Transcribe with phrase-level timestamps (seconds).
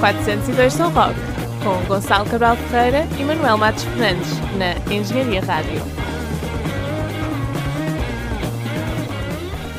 [0.00, 1.14] 402 São Roque,
[1.62, 5.80] com Gonçalo Cabral Ferreira e Manuel Matos Fernandes, na Engenharia Rádio.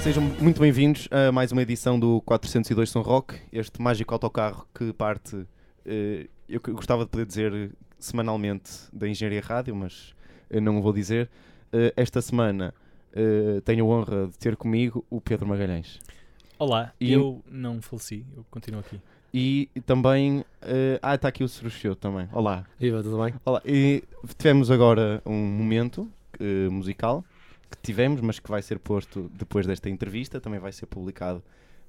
[0.04, 4.94] Sejam muito bem-vindos a mais uma edição do 402 São Roque, este mágico autocarro que
[4.94, 5.46] parte,
[5.86, 10.14] eh, eu gostava de poder dizer semanalmente da Engenharia Rádio, mas
[10.50, 11.30] eu não o vou dizer.
[11.74, 12.74] Eh, esta semana
[13.14, 16.00] eh, tenho a honra de ter comigo o Pedro Magalhães.
[16.60, 19.00] Olá, E- eu não faleci, eu continuo aqui.
[19.34, 20.44] E também.
[20.62, 22.28] eh, ah, está aqui o Ceruxeu também.
[22.34, 22.66] Olá.
[22.80, 23.34] Viva, tudo bem?
[23.46, 23.62] Olá.
[23.66, 24.04] E
[24.38, 26.10] tivemos agora um momento
[26.40, 27.24] eh, musical
[27.70, 31.42] que tivemos, mas que vai ser posto depois desta entrevista, também vai ser publicado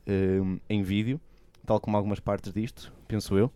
[0.07, 0.39] eh,
[0.71, 1.21] em vídeo,
[1.67, 3.51] tal como algumas partes disto, penso eu.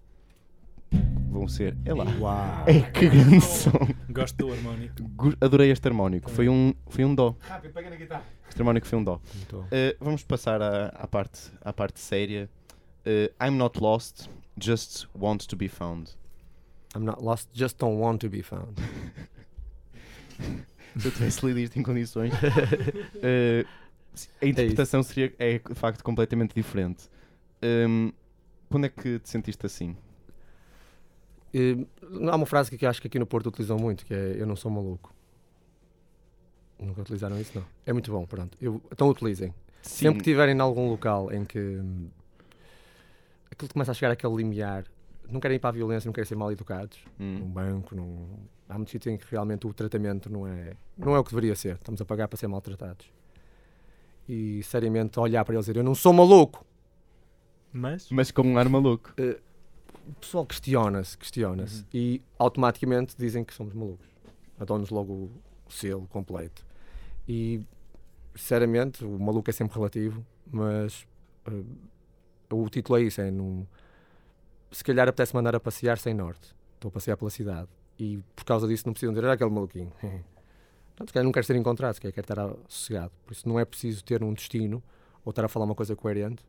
[1.30, 1.76] Vão ser.
[1.84, 2.04] É lá.
[2.18, 2.64] Uau!
[2.66, 3.70] É que grande som!
[4.10, 5.04] Gosto do harmónico.
[5.40, 6.30] Adorei este harmónico.
[6.30, 7.36] Foi um, foi um dó.
[7.40, 8.24] Rápido, pega na guitarra.
[8.48, 9.20] Este harmónico foi um dó.
[9.34, 9.62] Muito bom.
[9.64, 12.48] Uh, vamos passar à, à parte, à parte séria.
[13.06, 14.28] Uh, I'm not lost,
[14.58, 16.16] just want to be found.
[16.94, 18.80] I'm not lost, just don't want to be found.
[20.98, 23.66] Se eu tivesse lido isto em condições, uh,
[24.42, 27.08] a interpretação seria é de facto completamente diferente.
[27.62, 28.12] Um,
[28.68, 29.96] quando é que te sentiste assim?
[31.54, 31.86] E,
[32.28, 34.46] há uma frase que eu acho que aqui no Porto utilizam muito, que é Eu
[34.46, 35.14] não sou maluco.
[36.78, 37.64] Nunca utilizaram isso, não.
[37.86, 38.58] É muito bom, pronto.
[38.60, 39.54] Eu, então utilizem.
[39.80, 42.08] Sempre que estiverem em algum local em que hum,
[43.56, 44.84] aquilo começa a chegar àquele limiar,
[45.28, 48.28] não querem ir para a violência, não querem ser mal educados, num Hum, banco, num...
[48.68, 51.54] há muitos sítios em que realmente o tratamento não é, não é o que deveria
[51.56, 51.74] ser.
[51.76, 53.10] Estamos a pagar para ser maltratados.
[54.28, 56.64] E seriamente olhar para eles e dizer, eu não sou maluco.
[57.72, 59.12] Mas, mas com um ar maluco.
[60.06, 61.86] o pessoal questiona-se, questiona-se Uhum.
[61.94, 64.06] e automaticamente dizem que somos malucos.
[64.66, 65.12] Dão-nos logo
[65.68, 66.64] o selo completo.
[67.28, 67.60] E,
[68.34, 71.06] sinceramente, o maluco é sempre relativo, mas
[71.46, 71.62] eh,
[72.50, 73.66] o título é isso: é num,
[74.70, 76.54] se calhar apetece mandar a passear sem norte.
[76.74, 79.90] Estou a passear pela cidade e por causa disso não precisam dizer "Ah, aquele maluquinho.
[80.00, 83.12] Portanto, se calhar não quer ser encontrado, se calhar quer estar sossegado.
[83.26, 84.82] Por isso não é preciso ter um destino
[85.24, 86.42] ou estar a falar uma coisa coerente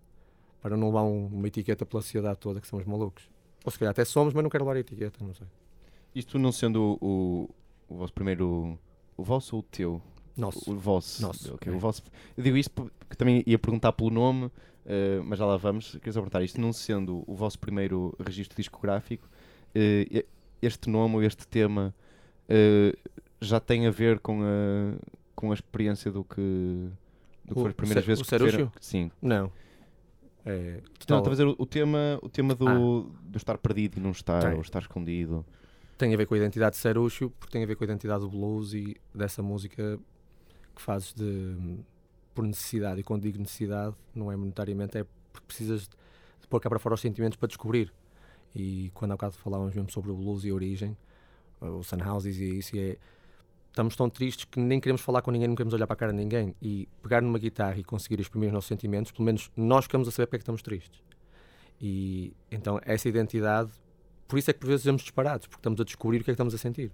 [0.61, 3.29] para não levar um- uma etiqueta pela sociedade toda que somos malucos.
[3.65, 5.47] Ou se calhar até somos, mas não quero levar a etiqueta, não sei.
[6.15, 7.49] Isto não sendo o,
[7.89, 8.79] o, vosso primeiro.
[9.17, 10.01] O vosso ou o teu?
[10.35, 10.69] Nosso.
[10.69, 11.21] O, o vosso.
[11.21, 11.75] Nosso, ok, é.
[11.75, 12.01] o vosso.
[12.37, 14.49] Eu digo isto porque também ia perguntar pelo nome,
[14.87, 15.91] eh, mas já lá vamos.
[15.97, 19.29] Queria só perguntar isto, não sendo o vosso primeiro registro discográfico,
[19.75, 20.25] e-
[20.61, 21.93] este nome ou este tema
[22.49, 22.95] eh,
[23.39, 24.97] já tem a ver com a,
[25.35, 26.89] com a experiência do que.
[27.45, 28.51] Do que foi as primeiras o vezes que o viram?
[28.51, 28.71] Cerúcio?
[28.81, 29.11] Sim.
[29.21, 29.51] Não.
[30.45, 33.19] É, Não, estou a dizer o, o tema, o tema do, Ah.
[33.25, 34.53] do estar perdido e não estar, Tem.
[34.53, 35.45] ou estar escondido.
[35.97, 38.21] tem a ver com a identidade de Serúcio, porque tem a ver com a identidade
[38.21, 39.99] do blues e dessa música
[40.75, 41.55] que fazes de,
[42.37, 43.01] por necessidade.
[43.01, 46.93] E quando digo necessidade, não é monetariamente, é porque precisas de pôr cá para fora
[46.93, 47.91] os sentimentos para descobrir.
[48.55, 50.95] E quando há bocado falávamos mesmo sobre o blues e a origem,
[51.59, 52.97] o Sun Houses e isso, e é,
[53.69, 56.11] estamos tão tristes que nem queremos falar com ninguém, não queremos olhar para a cara
[56.11, 56.53] de ninguém.
[56.61, 60.11] E pegar numa guitarra e conseguir exprimir os nossos sentimentos, pelo menos nós ficamos a
[60.11, 61.01] saber porque é que estamos tristes.
[61.81, 63.71] E então essa identidade
[64.27, 66.33] por isso é que por vezes vamos disparados, porque estamos a descobrir o que é
[66.33, 66.91] que estamos a sentir.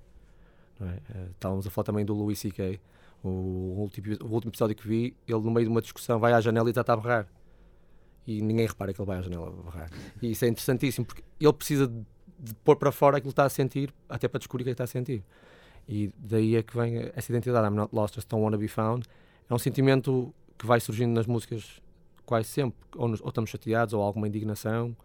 [0.80, 0.86] é?
[0.86, 2.80] Eh, estávamos a falar também do Louis C.K.
[3.24, 6.42] O último, o último episódio que vi, ele no meio de uma discussão vai à
[6.42, 7.28] janela e está a berrar.
[8.28, 9.90] E ninguém repara que ele vai à janela a berrar.
[10.22, 11.96] E isso é interessantíssimo, porque ele precisa de,
[12.40, 14.74] de pôr para fora aquilo que está a sentir, até para descobrir o que é
[14.74, 15.24] que está a sentir.
[15.88, 17.66] E daí é que vem essa identidade.
[17.68, 19.06] I'm not lost, just don't want to be found.
[19.50, 21.82] É um sentimento que vai surgindo nas músicas
[22.26, 22.78] quase sempre.
[22.96, 24.96] Ou, nos- ou estamos chateados, ou há alguma indignação,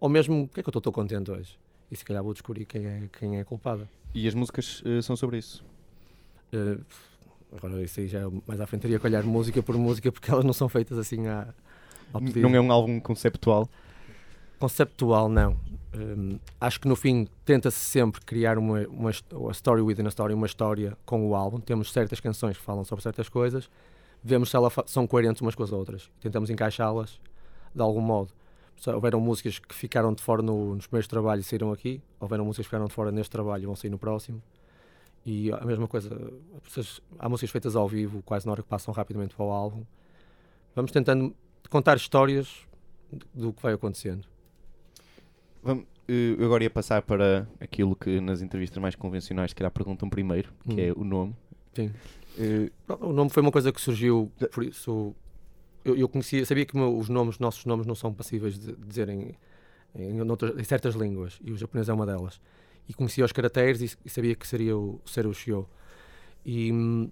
[0.00, 1.58] ou mesmo, o que é que eu estou tão contente hoje?
[1.90, 3.88] E se calhar vou descobrir quem é, quem é a culpada.
[4.14, 5.64] E as músicas eh, são sobre isso.
[6.52, 6.78] Eh,
[7.56, 10.30] agora, isso aí já é mais à frente teria que olhar música por música, porque
[10.30, 11.48] elas não são feitas assim à,
[12.12, 12.48] ao pedido.
[12.48, 13.68] Não é um álbum conceptual.
[14.58, 15.56] Conceptual, não.
[15.94, 20.34] Hum, acho que no fim tenta-se sempre criar uma, uma a story within a story,
[20.34, 21.60] uma história com o álbum.
[21.60, 23.70] Temos certas canções que falam sobre certas coisas,
[24.22, 26.10] vemos se elas são coerentes umas com as outras.
[26.20, 27.20] Tentamos encaixá-las
[27.74, 28.30] de algum modo.
[28.76, 32.44] Se houveram músicas que ficaram de fora no- nos primeiros trabalhos e saíram aqui, houveram
[32.44, 34.42] músicas que ficaram de fora neste trabalho e vão sair no próximo.
[35.26, 36.10] E a mesma coisa,
[37.18, 39.84] há músicas feitas ao vivo, quase na hora que passam rapidamente para o álbum.
[40.74, 41.34] Vamos tentando
[41.68, 42.66] contar histórias
[43.34, 44.26] do que vai acontecendo.
[45.62, 49.70] Vamos, eh, eu agora ia passar para aquilo que nas entrevistas mais convencionais se calhar
[49.70, 50.78] perguntam primeiro, que Hum.
[50.78, 51.36] é o nome.
[51.74, 51.90] Sim.
[52.86, 55.14] Pronto, O nome foi uma coisa que surgiu, por isso
[55.84, 59.34] eu, eu conhecia, sabia que meu- os nomes, nossos nomes não são passíveis de dizerem
[59.94, 62.40] em, noutras- em certas línguas e o japonês é uma delas.
[62.88, 65.68] E conhecia os caracteres e, e sabia que seria o Serushio.
[66.44, 67.10] E hum,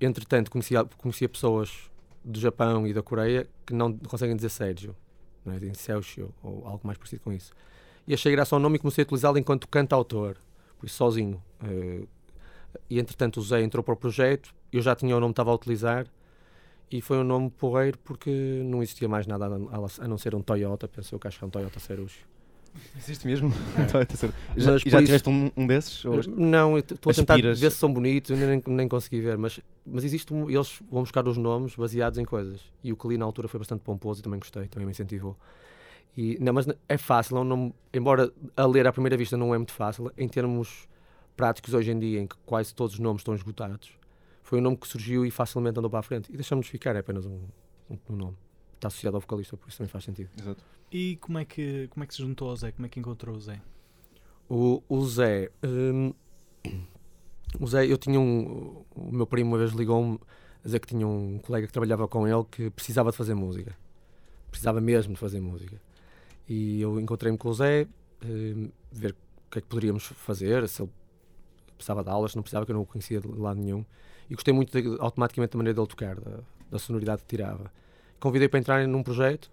[0.00, 1.90] entretanto conhecia, conhecia pessoas
[2.24, 4.96] do Japão e da Coreia que não conseguem dizer Sérgio,
[5.44, 5.58] não é?
[5.58, 7.52] dizem Serushio ou algo mais parecido com isso.
[8.06, 10.36] e achei graça ao nome e comecei a utilizá-lo enquanto cantautor,
[10.78, 11.42] por isso sozinho.
[11.64, 12.06] Eh,
[12.88, 15.50] e entretanto o Zé entrou para o projeto, eu já tinha o nome que estava
[15.50, 16.06] a utilizar
[16.90, 18.30] e foi um nome porreiro porque
[18.64, 21.50] não existia mais nada a, não ser um Toyota, pensou que acho que é um
[21.50, 22.26] Toyota Cerucho.
[22.96, 23.52] Existe mesmo?
[23.78, 23.82] É.
[23.82, 24.30] Então, atenção.
[24.56, 26.04] já já isso- tiveste um, um desses?
[26.04, 29.36] Ou- Não, estou a tentar aspiras- ver se são bonitos, eu nem, nem consegui ver,
[29.36, 32.60] mas, mas existe um, eles vão buscar os nomes baseados em coisas.
[32.82, 35.36] E o que li na altura foi bastante pomposo e também gostei, também me incentivou.
[36.16, 39.58] E, não, mas é fácil, não, não- embora a ler à primeira vista não é
[39.58, 40.86] muito fácil, em termos
[41.36, 43.90] práticos hoje em dia, em que quase todos os nomes estão esgotados,
[44.42, 46.30] foi um nome que surgiu e facilmente andou para a frente.
[46.30, 47.40] E deixamos-nos ficar, é apenas um,
[47.90, 48.36] um, um nome.
[48.82, 50.28] Está associado ao vocalista, por isso também faz sentido.
[50.36, 50.64] Exato.
[50.90, 52.72] E como é, que, como é que se juntou ao Zé?
[52.72, 53.62] Como é que encontrou o Zé?
[54.48, 55.52] O, o Zé.
[55.64, 56.12] hum,
[57.60, 58.84] o Zé, eu tinha um.
[58.96, 62.26] O meu primo uma vez ligou-me a dizer que tinha um colega que trabalhava com
[62.26, 63.78] ele que precisava de fazer música.
[64.50, 65.80] Precisava mesmo de fazer música.
[66.48, 67.86] E eu encontrei-me com o Zé,
[68.24, 70.90] hum, ver o que é que poderíamos fazer, se ele
[71.76, 73.84] precisava de aulas, se não precisava, que eu não o conhecia de lado nenhum.
[74.28, 77.72] E gostei muito de- automaticamente da maneira dele tocar, da, da sonoridade que tirava.
[78.22, 79.50] Convidei para entrar num projeto,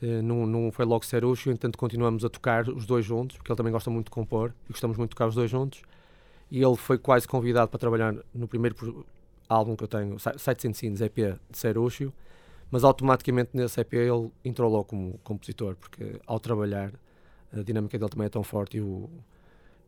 [0.00, 3.56] eh, não, não foi logo Cerucho, entanto continuamos a tocar os dois juntos, porque ele
[3.56, 5.82] também gosta muito de compor e gostamos muito de tocar os dois juntos.
[6.50, 9.04] E ele foi quase convidado para trabalhar no primeiro
[9.48, 11.16] álbum que eu tenho, Si- Sights and Scenes, EP
[11.50, 12.12] de Cerucho,
[12.70, 16.92] mas automaticamente nesse EP ele entrou logo como compositor, porque ao trabalhar
[17.52, 19.10] a dinâmica dele também é tão forte e o,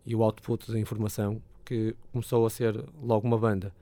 [0.04, 3.72] e o output da informação que começou a ser logo uma banda.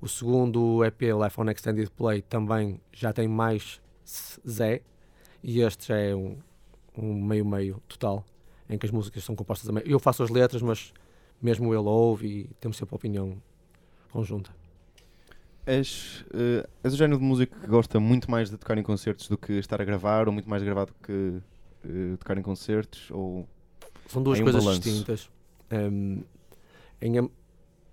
[0.00, 3.80] O segundo EP, Life on Extended Play, também já tem mais
[4.48, 4.82] Zé,
[5.42, 6.36] e este já é um
[6.98, 8.24] um meio-meio total,
[8.68, 9.86] em que as músicas são compostas a meio.
[9.86, 10.92] Eu faço as letras, mas
[11.40, 13.40] mesmo ele ouve e temos sempre opinião
[14.10, 14.50] conjunta.
[15.64, 19.28] És, eh, és o género de música que gosta muito mais de tocar em concertos
[19.28, 21.40] do que estar a gravar, ou muito mais de gravar do que
[21.84, 23.10] eh, tocar em concertos?
[23.10, 23.46] Ou...
[24.08, 24.80] São duas um coisas balanço.
[24.80, 25.30] distintas.
[25.70, 26.24] Em-
[27.00, 27.30] em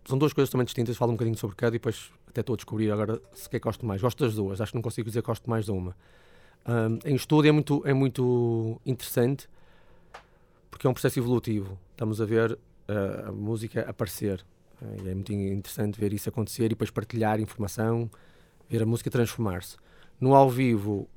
[0.05, 0.95] são duas coisas também distintas.
[0.97, 3.59] Falo um bocadinho sobre cada e depois até estou a descobrir agora se é que
[3.59, 4.01] gosto mais.
[4.01, 5.95] Gosto das duas, acho que não consigo dizer que gosto mais de uma.
[7.05, 9.47] Em, em estúdio é muito, é muito interessante
[10.69, 11.77] porque é um processo evolutivo.
[11.91, 12.57] Estamos a ver
[12.87, 14.45] eh, a música aparecer.
[14.81, 18.09] Eh, e é muito interessante ver isso acontecer e depois partilhar informação,
[18.69, 19.77] ver a música transformar-se.
[20.19, 21.07] No ao vivo,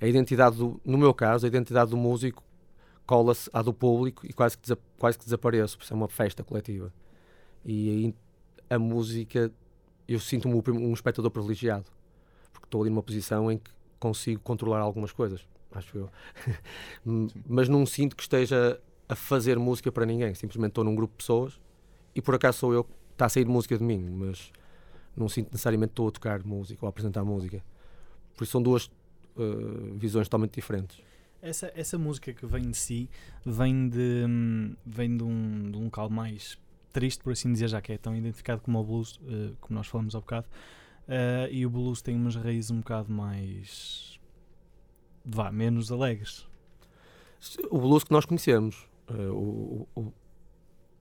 [0.00, 2.42] a identidade, do, no meu caso, a identidade do músico
[3.06, 6.92] cola-se à do público e quase que, quase que desapareço, porque é uma festa coletiva.
[7.64, 8.14] E aí
[8.68, 9.52] a música,
[10.08, 11.86] eu sinto-me um espectador privilegiado,
[12.52, 16.10] porque estou ali numa posição em que consigo controlar algumas coisas, acho eu.
[17.46, 21.18] Mas não sinto que esteja a fazer música para ninguém, simplesmente estou num grupo de
[21.18, 21.60] pessoas
[22.14, 24.52] e por acaso sou eu que está a sair música de mim, mas
[25.16, 27.62] não sinto necessariamente que estou a tocar música ou a apresentar música.
[28.36, 28.90] Por isso são duas
[29.36, 31.02] eh, visões totalmente diferentes.
[31.42, 33.08] Essa, essa música que vem de si
[33.44, 36.58] vem de, hum, vem de, um, de um local mais
[36.92, 39.86] triste, por assim dizer, já que é tão identificado como o blues, eh, como nós
[39.86, 40.46] falamos há bocado.
[41.08, 44.18] Eh, e o blues tem umas raízes um bocado mais.
[45.24, 46.46] vá, menos alegres.
[47.70, 48.86] O blues que nós conhecemos.
[49.08, 50.12] eh, o, o,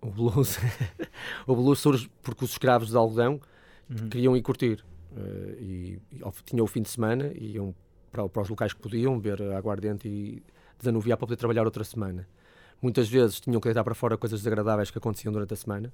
[0.01, 0.57] o blues
[1.45, 3.39] o blues surge porque os escravos de algodão
[3.89, 4.07] Uhum.
[4.07, 4.85] queriam ir curtir.
[5.59, 7.73] e, e tinham o fim de semana e iam
[8.11, 10.43] para, para os locais que podiam beber aguardente e
[10.77, 12.27] desanuviar para poder trabalhar outra semana.
[12.81, 15.91] Muitas vezes tinham que deitar para fora coisas desagradáveis que aconteciam durante a semana.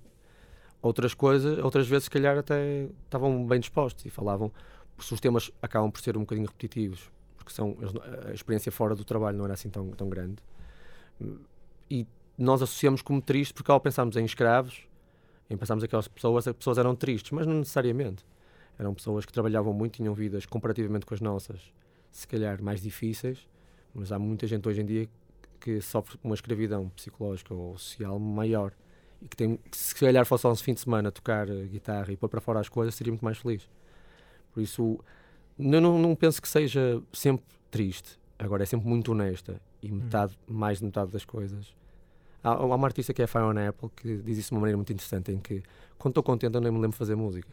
[0.82, 4.52] Outras coisas, outras vezes, se calhar, até estavam bem dispostos e falavam.
[5.00, 7.76] Se os temas acabam por ser um bocadinho repetitivos, porque são,
[8.28, 10.38] a experiência fora do trabalho não era assim tão, tão grande.
[11.90, 14.88] E nós associamos como triste porque ao pensarmos em escravos,
[15.50, 18.26] em pensarmos aquelas pessoas, as pessoas eram tristes, mas não necessariamente.
[18.78, 21.62] Eram pessoas que trabalhavam muito, tinham vidas comparativamente com as nossas,
[22.12, 23.48] se calhar mais difíceis,
[23.94, 25.10] mas há muita gente hoje em dia
[25.66, 28.72] que sofre uma escravidão psicológica ou social maior
[29.20, 32.16] e que, tem, que se calhar fosse um fim de semana tocar eh, guitarra e
[32.16, 33.68] pôr para fora as coisas, seria muito mais feliz.
[34.54, 35.00] Por isso,
[35.58, 40.38] eu não, não penso que seja sempre triste, agora é sempre muito honesta e metade,
[40.48, 41.76] mais de metade das coisas.
[42.44, 44.78] Há, há uma artista que é a Fiona Apple que diz isso de uma maneira
[44.78, 45.64] muito interessante, em que
[45.98, 47.50] quando estou contente eu nem me lembro de fazer música.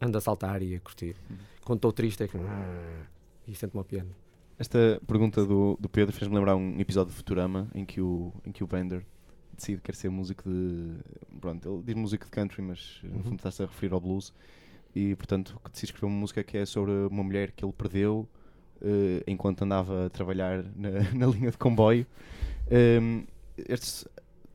[0.00, 1.14] Ando a saltar e a curtir.
[1.64, 2.36] Quando estou triste é que...
[3.46, 4.10] E sento-me ao piano.
[4.58, 8.50] Esta pergunta do, do Pedro fez-me lembrar um episódio de Futurama em que o, em
[8.50, 9.04] que o Bender
[9.56, 10.94] decide que quer ser músico de.
[11.40, 13.22] Pronto, ele diz músico de country, mas no Uhum.
[13.22, 14.32] fundo está-se a referir ao blues.
[14.94, 18.28] E portanto decide escrever uma música que é sobre uma mulher que ele perdeu
[18.82, 22.04] eh, enquanto andava a trabalhar na, na linha de comboio.
[22.70, 23.24] Ehm,
[23.68, 24.06] este-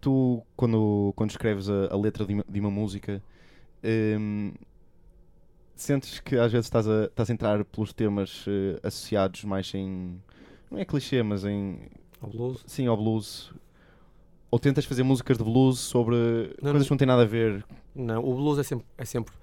[0.02, 3.24] tu, quando, quando escreves a, a letra de uma, de uma música,
[3.82, 4.52] ehm,
[5.76, 10.22] sentes que às vezes estás a, estás a entrar pelos temas eh, associados mais em.
[10.70, 11.90] Não é clichê, mas em.
[12.22, 12.64] Ao blues.
[12.66, 13.52] Sim, ao blues.
[14.50, 16.16] Ou tentas fazer músicas de blues sobre
[16.62, 17.66] Não, coisas que não têm nada a ver.
[17.96, 19.34] Não, o blues é sempre, é sempre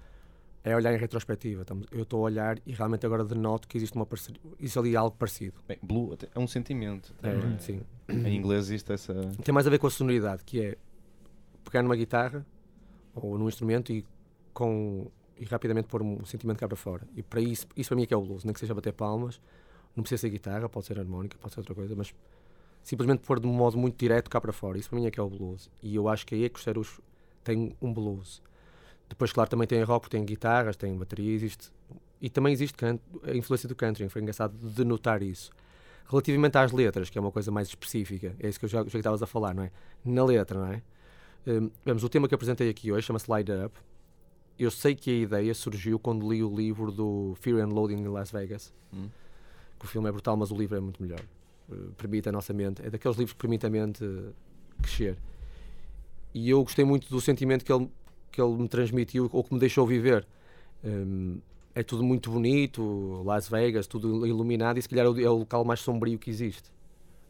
[0.62, 1.64] é olhar em retrospectiva.
[1.90, 5.16] Eu estou a olhar e realmente agora denoto que existe uma parceria, existe ali algo
[5.16, 5.54] parecido.
[5.66, 7.14] Bem, blue é um sentimento.
[7.22, 7.58] É, é?
[7.58, 7.80] sim.
[8.08, 9.14] Em inglês existe essa.
[9.42, 10.76] Tem mais a ver com a sonoridade, que é
[11.64, 12.44] pegar numa guitarra
[13.14, 14.04] ou num instrumento e,
[14.52, 15.10] com,
[15.40, 17.02] e rapidamente pôr um sentimento cá para fora.
[17.16, 18.44] E para isso, isso para mim é que é o blues.
[18.44, 19.40] Nem que seja bater palmas,
[19.96, 22.14] não precisa ser guitarra, pode ser harmónica, pode ser outra coisa, mas
[22.82, 24.78] simplesmente pôr de um modo muito direto cá para fora.
[24.78, 25.70] Isso para mim é que é o blues.
[25.82, 27.00] E eu acho que aí é que os Ceros
[27.42, 28.42] têm um blues.
[29.08, 31.72] Depois, claro, também tem rock, tem guitarras, tem baterias, isto,
[32.20, 34.08] e também existe a influência do country.
[34.10, 35.50] Foi engraçado de notar isso.
[36.06, 38.98] Relativamente às letras, que é uma coisa mais específica, é isso que eu já, já
[38.98, 39.70] estavas a falar, não é?
[40.04, 40.82] Na letra, não é?
[41.46, 43.78] Hum, vemos, o tema que apresentei aqui hoje chama-se Light Up.
[44.60, 48.08] Eu sei que a ideia surgiu quando li o livro do Fear and Loading em
[48.08, 48.70] Las Vegas.
[48.92, 49.08] Hum.
[49.78, 51.20] Que o filme é brutal, mas o livro é muito melhor.
[51.66, 52.82] Uh, permite a nossa mente.
[52.84, 54.34] É daqueles livros que permite a mente uh,
[54.82, 55.16] crescer.
[56.34, 57.88] E eu gostei muito do sentimento que ele,
[58.30, 60.26] que ele me transmitiu ou que me deixou viver.
[60.84, 61.38] Hum,
[61.74, 65.38] é tudo muito bonito, Las Vegas, tudo iluminado, e se calhar é o, é o
[65.38, 66.70] local mais sombrio que existe.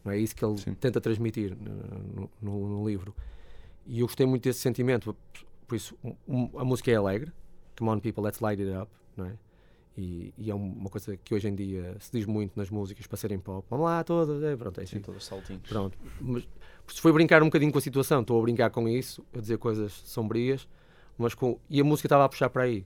[0.04, 0.74] Não é isso que ele Sim.
[0.74, 3.14] tenta transmitir no, no- no livro.
[3.86, 5.14] E eu gostei muito desse sentimento.
[5.70, 5.96] Por isso,
[6.26, 7.30] um- a música é alegre.
[7.78, 8.90] Come on, people, let's light it up.
[9.16, 9.38] Não é?
[9.96, 13.06] E, e é um- uma coisa que hoje em dia se diz muito nas músicas
[13.06, 13.64] para serem pop.
[13.70, 14.42] Vamos lá, todas.
[14.42, 14.96] É, pronto, é assim.
[14.96, 15.62] Sim, todos saltinhos.
[15.68, 15.96] Pronto.
[16.20, 16.42] Mas
[16.88, 19.58] se foi brincar um bocadinho com a situação, estou a brincar com isso, a dizer
[19.58, 20.66] coisas sombrias,
[21.16, 21.56] mas com.
[21.70, 22.84] E a música estava a puxar para aí.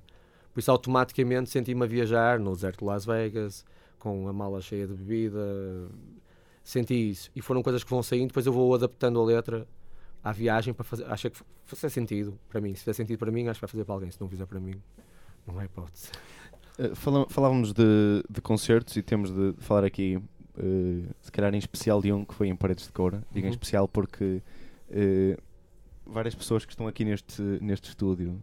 [0.52, 3.64] Por isso, automaticamente senti-me a viajar no deserto de Las Vegas,
[3.98, 5.40] com a mala cheia de bebida.
[6.62, 7.30] Senti isso.
[7.34, 9.66] E foram coisas que vão saindo, depois eu vou adaptando a letra
[10.24, 11.04] à viagem para fazer.
[11.04, 12.74] Acho que faz sentido para mim.
[12.74, 14.10] Se fizer sentido para mim, acho que vai fazer para alguém.
[14.10, 14.74] Se não fizer para mim,
[15.46, 16.08] não é hipótese.
[16.78, 21.58] Uh, fala- falávamos de, de concertos e temos de falar aqui, uh, se calhar em
[21.58, 23.22] especial de um que foi em Paredes de Coura.
[23.30, 23.52] Digo em Uhum.
[23.54, 24.42] especial porque
[24.90, 25.42] uh,
[26.06, 28.40] várias pessoas que estão aqui neste, neste estúdio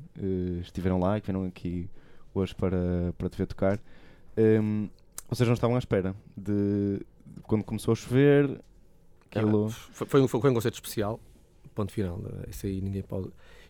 [0.61, 1.89] estiveram lá e que vieram aqui
[2.33, 3.79] hoje para, para te ver tocar.
[4.37, 4.89] Um,
[5.29, 8.61] vocês não estavam à espera de, de quando começou a chover.
[9.29, 11.19] Aquilo, Foi, foi um, foi um concerto especial,
[11.73, 12.21] ponto final.
[12.49, 13.29] Isso aí ninguém pode.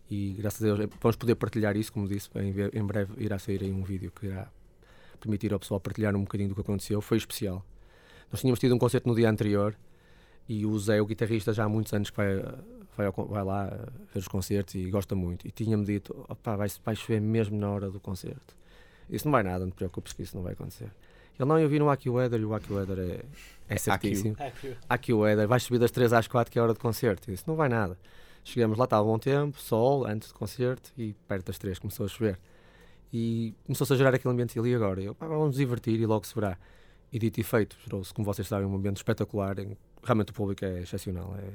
[0.10, 2.30] E graças a Deus vamos poder partilhar isso, como disse.
[2.36, 4.52] Em, em breve irá sair aí um vídeo que irá
[5.20, 7.02] permitir ao pessoal partilhar um bocadinho do que aconteceu.
[7.02, 7.66] Foi especial.
[8.32, 9.76] Nós tínhamos tido um concerto no dia anterior
[10.48, 12.42] e o Zé, o guitarrista, já há muitos anos que vai,
[12.98, 15.48] vai, vai lá eh, ver os concertos e gosta muito.
[15.48, 18.56] E tinha-me dito: opá, vai, vai chover mesmo na hora do concerto.
[19.10, 20.92] Isso não vai nada, não te preocupes que isso não vai acontecer.
[21.40, 23.26] Ele não, eu vi no AccuWeather e o AccuWeather é,
[23.74, 24.36] é certíssimo.
[24.88, 27.32] AccuWeather, vais subir das 3 às 4 que é a hora de concerto.
[27.32, 27.98] Isso não vai nada.
[28.44, 32.10] Chegamos lá, estava bom tempo, sol, antes do concerto e perto das 3 começou a
[32.10, 32.40] chover.
[33.14, 35.02] E começou-se a gerar aquele ambiente ali agora.
[35.02, 36.58] Eu, vamos nos divertir e logo se verá.
[37.12, 39.60] E dito e feito, gerou-se, como vocês sabem, um ambiente espetacular.
[39.60, 41.36] em- Realmente o público é excepcional.
[41.38, 41.50] É,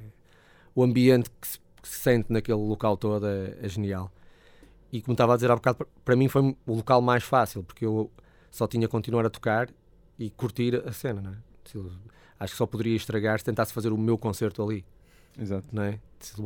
[0.75, 4.13] o ambiente que se, que se sente naquele local todo é, é genial.
[4.93, 7.63] E como estava a dizer há bocado, para- para mim foi o local mais fácil,
[7.65, 8.11] porque eu
[8.51, 9.69] só tinha que continuar a tocar
[10.19, 11.37] e curtir a cena, não é?
[11.75, 11.91] Eu-
[12.39, 14.85] Acho que só poderia estragar se tentasse fazer o meu concerto ali,
[15.39, 15.67] Exato.
[15.73, 15.99] não é?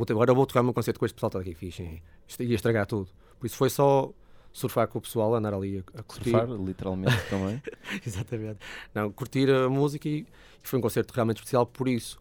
[0.09, 2.01] Agora vou tocar o meu concerto com este pessoal, está aqui fixe,
[2.39, 3.09] ia estragar tudo.
[3.41, 4.13] Por isso foi só
[4.53, 6.31] surfar com o pessoal, andar ali a, a curtir.
[6.31, 7.61] Surfar, literalmente também.
[8.07, 8.61] Exatamente.
[8.95, 10.27] Não, curtir a música e, e
[10.63, 12.21] foi um concerto realmente especial por isso.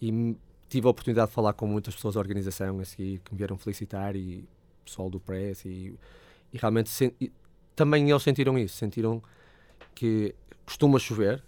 [0.00, 0.34] E
[0.70, 3.58] tive a oportunidade de falar com muitas pessoas da organização a seguir que me vieram
[3.58, 4.48] felicitar e
[4.82, 5.94] pessoal do press e,
[6.54, 7.30] e realmente e
[7.80, 9.22] também eles sentiram isso, sentiram
[9.94, 10.34] que
[10.66, 11.42] costuma chover,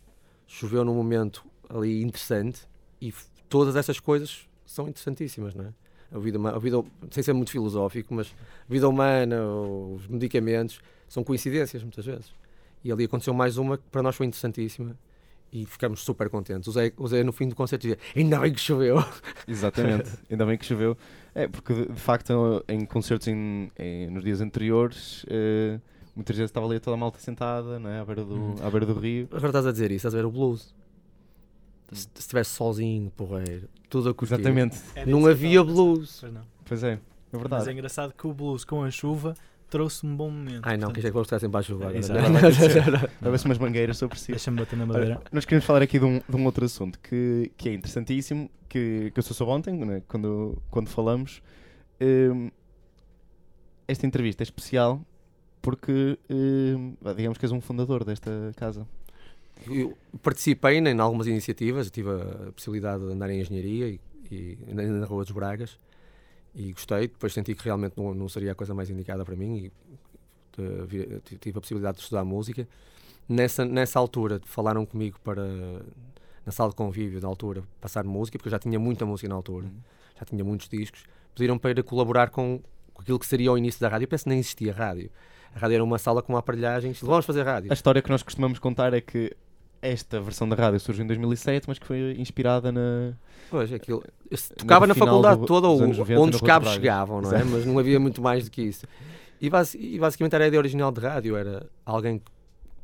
[0.47, 2.63] choveu num momento ali interessante
[3.03, 3.13] e
[3.51, 5.69] todas essas coisas são interessantíssimas, não é?
[6.11, 8.35] A vida, a vida, sem ser muito filosófico, mas
[8.69, 12.33] a vida humana, os medicamentos, são coincidências muitas vezes.
[12.83, 14.97] E ali aconteceu mais uma que para nós foi interessantíssima
[15.53, 16.67] e ficamos super contentes.
[16.67, 18.97] O Zé, o Zé no fim do concerto dizia: Ainda bem que choveu.
[19.47, 20.97] Exatamente, ainda bem que choveu.
[21.35, 25.79] É, porque de facto em concertos em, em- nos dias anteriores, eh,
[26.15, 28.01] muitas vezes estava ali toda a malta sentada não é?
[28.01, 28.55] à, beira do, Hum.
[28.63, 29.27] à beira do rio.
[29.31, 30.75] Agora estás a dizer isso, estás a ver o blues.
[31.93, 34.35] Se se estivesse sozinho, porreiro, tudo a curtir.
[34.35, 36.19] Exatamente, Não havia blues.
[36.21, 36.43] Pois não.
[36.65, 36.99] pois é, é
[37.33, 37.69] Mas verdade.
[37.69, 39.35] é engraçado que o blues com a chuva
[39.69, 40.61] trouxe um bom momento.
[40.65, 41.91] Ai não, que portanto, isto é que vamos estar sempre à chuva
[43.31, 44.33] ver-se umas mangueiras sobre si.
[44.33, 45.21] Deixa-me bater na Ora, madeira.
[45.33, 49.11] nós queremos falar aqui de um, de um outro assunto que, que é interessantíssimo, que,
[49.13, 51.43] que eu só soube ontem, né, quando, quando falamos.
[52.01, 52.51] Hum,
[53.89, 55.01] esta entrevista é especial
[55.63, 56.19] porque,
[57.01, 58.87] vá, digamos que és um fundador desta casa.
[59.71, 64.01] Eu participei em algumas iniciativas, tive a possibilidade de andar em engenharia e,
[64.31, 65.79] e na Rua dos Bragas
[66.55, 67.03] e gostei.
[67.09, 69.73] Depois senti que realmente não, não seria a coisa mais indicada para mim e
[70.87, 72.67] vi- tive a possibilidade de estudar música.
[73.29, 75.45] Nessa, nessa altura falaram comigo para
[76.45, 79.37] na sala de convívio na altura passar música, porque eu já tinha muita música na
[79.37, 79.73] altura, Uhum.
[80.19, 81.05] já tinha muitos discos,
[81.37, 82.61] pediram para ir colaborar com,
[82.93, 84.07] com aquilo que seria o início da rádio.
[84.07, 85.09] Eu penso que nem existia rádio.
[85.55, 87.71] A rádio era uma sala com aparelhagens, vamos fazer rádio.
[87.71, 89.35] A história que nós costumamos contar é que
[89.81, 93.13] esta versão da rádio surgiu em 2007, mas que foi inspirada na.
[93.51, 96.69] Pois, aquilo, eu se- tocava na faculdade do- toda o- anos 90 onde os cabos
[96.71, 97.37] chegavam, não é?
[97.37, 97.51] Exato.
[97.51, 98.87] Mas não havia muito mais do que isso.
[99.41, 102.25] E, basi- e basicamente era a ideia original de rádio, era alguém que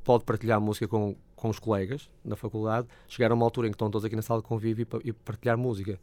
[0.03, 3.77] pode partilhar música com, com os colegas na faculdade, chegar a uma altura em que
[3.77, 5.99] estão todos aqui na sala de convívio e, e partilhar música.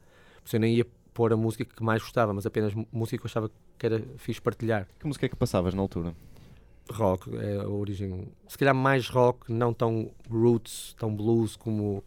[0.46, 3.52] Você nem ia pôr a música que mais gostava, mas apenas música que eu achava
[3.78, 4.88] que era fixe partilhar.
[5.00, 6.14] Que música é que passavas na altura?
[6.92, 12.04] Rock é a origem, se calhar mais rock, não tão roots, tão blues como,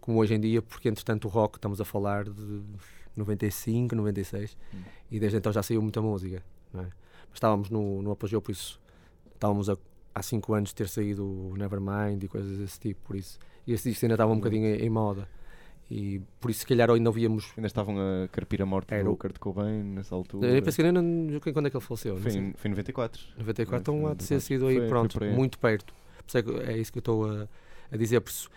[0.00, 2.62] como hoje em dia, porque entretanto o rock estamos a falar de
[3.16, 4.78] 95, 96 Hum.
[5.10, 6.42] e desde então já saiu muita música.
[6.74, 6.78] É?
[6.78, 6.90] Mas
[7.34, 8.80] estávamos no, no apogeu, por isso
[9.34, 9.76] estávamos a,
[10.14, 13.38] há 5 anos de ter saído Nevermind e coisas desse tipo, por isso.
[13.66, 15.28] E esse disco ainda estava um bocadinho em, em moda.
[15.90, 17.52] E por isso, se calhar, ainda ouvíamos.
[17.56, 20.48] Ainda estavam a carpir a morte Era do Kurt Cobain nessa altura.
[20.48, 21.38] Eu penso que ainda não.
[21.40, 22.16] Quando é que ele faleceu?
[22.16, 23.22] Foi em, foi em 94.
[23.38, 24.40] 94, então Foi há de ser 94.
[24.46, 25.34] sido aí, Foi- foi pronto, aí.
[25.34, 25.94] muito perto.
[26.66, 27.46] É, é isso que eu estou a,
[27.90, 28.20] a dizer.
[28.20, 28.48] Por isso,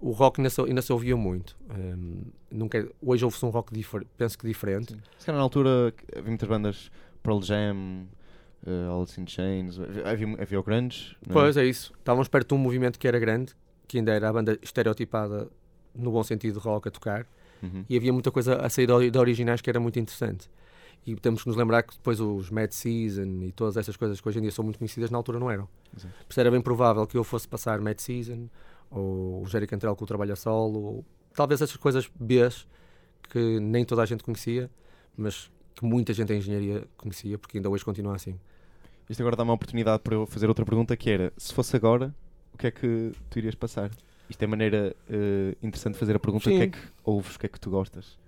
[0.00, 1.56] o rock ainda se, ainda se ouvia muito.
[1.68, 4.92] Hum, nunca, hoje ouve-se um rock difer, penso que diferente.
[4.92, 5.00] Sim.
[5.18, 6.90] Se calhar na altura havia muitas bandas
[7.24, 8.06] Pearl Jam,
[8.66, 11.16] uh, Alice in Chains, havia, havia o Grunge.
[11.28, 11.32] é?
[11.32, 11.92] Pois é isso.
[11.98, 13.52] Estávamos perto de um movimento que era grande,
[13.88, 15.48] que ainda era a banda estereotipada
[15.94, 17.26] no bom sentido rock a tocar.
[17.62, 17.84] Uhum.
[17.88, 20.50] E havia muita coisa a sair de de originais que era muito interessante.
[21.06, 24.28] E temos que nos lembrar que depois os Mad Season e todas essas coisas que
[24.28, 25.68] hoje em dia são muito conhecidas, na altura não eram.
[25.94, 26.14] Exato.
[26.26, 28.48] Por isso era bem provável que eu fosse passar Mad Season,
[28.90, 32.66] ou o Jerry Cantrell com o trabalho a solo, ou talvez essas coisas Bs
[33.28, 34.70] que nem toda a gente conhecia,
[35.16, 38.38] mas que muita gente em engenharia conhecia, porque ainda hoje continua assim.
[39.08, 42.14] Isto agora dá uma oportunidade para eu fazer outra pergunta que era, se fosse agora,
[42.52, 43.90] o que é que tu irias passar?
[44.28, 46.70] Isto é maneira uh, interessante de fazer a pergunta, o que é Sim.
[46.70, 48.18] que ouves, o que é que tu gostas?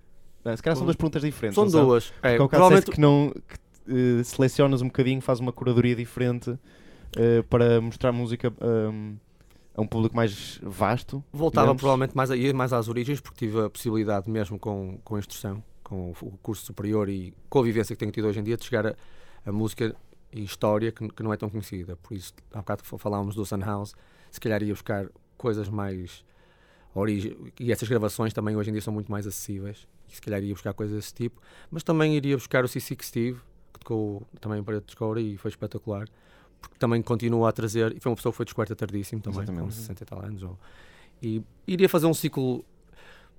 [0.43, 1.55] Não, se calhar são duas perguntas diferentes.
[1.55, 2.13] São duas.
[2.21, 7.43] É, Porque provavelmente que não que, uh, selecionas um bocadinho, fazes uma curadoria diferente uh,
[7.49, 9.15] para mostrar música um,
[9.75, 11.23] a um público mais vasto.
[11.33, 11.81] Voltava digamos.
[11.81, 15.63] provavelmente mais, a, mais às origens, porque tive a possibilidade, mesmo com, com a instrução,
[15.83, 18.63] com o curso superior e com a vivência que tenho tido hoje em dia, de
[18.63, 18.95] chegar a,
[19.45, 19.95] a música
[20.31, 21.95] e história que, que não é tão conhecida.
[21.97, 23.93] Por isso, há bocado fa- falávamos do Sunhouse,
[24.29, 26.25] se calhar ia buscar coisas mais.
[27.59, 29.87] E essas gravações também hoje em dia são muito mais acessíveis.
[30.09, 31.39] E se calhar ia buscar coisas desse tipo.
[31.69, 33.39] Mas também iria buscar o C6 Steve,
[33.73, 36.07] que tocou também Parede de Escoura e foi espetacular.
[36.59, 37.95] Porque também continua a trazer.
[37.95, 39.75] E foi uma pessoa que foi descoberta tardíssimo também, com Exatamente.
[39.75, 40.43] 60 e tal anos.
[40.43, 40.57] Ou,
[41.21, 42.65] e iria fazer um ciclo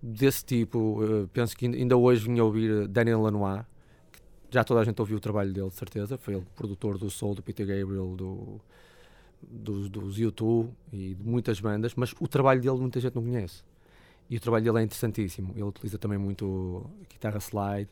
[0.00, 1.00] desse tipo.
[1.02, 3.64] eh, penso que ainda- hoje vinha ouvir Daniel Lanois,
[4.12, 4.20] que
[4.54, 6.16] já toda a gente ouviu o trabalho dele, de certeza.
[6.16, 8.60] Foi ele produtor do Soul, do Peter Gabriel, do,
[9.42, 13.62] dos, dos U2 e de muitas bandas, mas o trabalho dele muita gente não conhece.
[14.28, 15.52] E o trabalho dele é interessantíssimo.
[15.54, 17.88] Ele utiliza também muito guitarra slide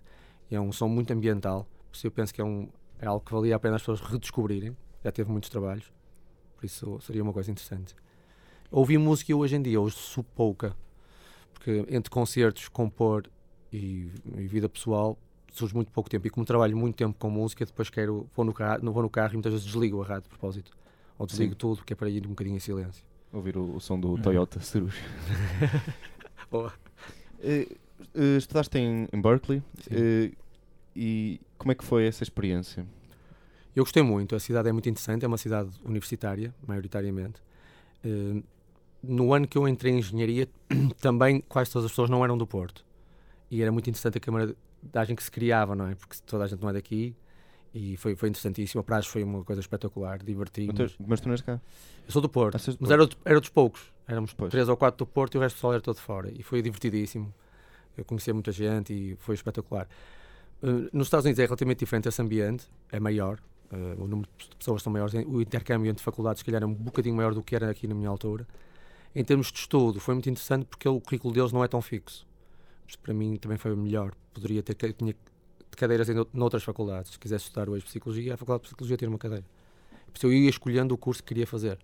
[0.50, 1.66] é um som muito ambiental.
[1.90, 2.68] Por isso eu penso que é, um,
[3.00, 4.76] é algo que valia a pena as pessoas redescobrirem.
[5.02, 5.92] Já teve muitos trabalhos,
[6.56, 7.94] por isso seria uma coisa interessante.
[8.70, 10.76] Ouvir música hoje em dia, hoje sou pouca,
[11.54, 13.28] porque entre concertos, compor
[13.72, 15.16] e, e vida pessoal
[15.52, 16.26] surge muito pouco tempo.
[16.26, 19.32] E como trabalho muito tempo com música, depois quero, vou no, carro, vou no carro
[19.32, 20.72] e muitas vezes desligo a rádio de propósito.
[21.18, 21.58] Ou desligo Sim.
[21.58, 23.04] tudo, que é para ir um bocadinho em silêncio.
[23.32, 24.22] Ouvir o, o som do Uhum.
[24.22, 25.00] Toyota Ceruja.
[26.50, 26.72] Boa.
[27.40, 27.68] Eh,
[28.14, 30.30] eh, estudaste em, em Berkeley eh,
[30.94, 32.86] e como é que foi essa experiência?
[33.74, 37.42] Eu gostei muito, a cidade é muito interessante, é uma cidade universitária, maioritariamente.
[39.02, 40.48] No ano que eu entrei em engenharia,
[41.00, 42.84] também quase todas as pessoas não eram do Porto.
[43.50, 45.94] E era muito interessante a camaradagem que se criava, não é?
[45.94, 47.14] Porque toda a gente não é daqui
[47.78, 48.80] e foi, foi interessantíssimo.
[48.80, 50.74] A praxe foi uma coisa espetacular, divertimos.
[50.78, 51.60] Mas tu- Mas não és cá?
[52.06, 52.92] Eu sou do Porto, Ah, do mas Porto.
[52.92, 53.82] era, era dos poucos.
[54.08, 54.50] Éramos Pois.
[54.50, 56.30] três ou quatro do Porto e o resto do pessoal era todo fora.
[56.32, 57.32] E foi divertidíssimo.
[57.96, 59.88] Eu conhecia muita gente e foi espetacular.
[60.62, 63.38] Uh, nos Estados Unidos é relativamente diferente esse ambiente, é maior.
[63.72, 65.12] uh, o número de pessoas são maiores.
[65.26, 67.94] O intercâmbio entre faculdades, se calhar, é um bocadinho maior do que era aqui na
[67.96, 68.46] minha altura.
[69.14, 72.26] Em termos de estudo, foi muito interessante porque o currículo deles não é tão fixo.
[72.86, 74.12] Isto para mim também foi o melhor.
[74.32, 75.14] Poderia ter tinha
[75.76, 77.12] cadeiras em ou- noutras faculdades.
[77.12, 79.44] Se quisesse estudar hoje Psicologia, a Faculdade de Psicologia tinha uma cadeira.
[80.12, 81.78] Por isso eu ia escolhendo o curso que queria fazer.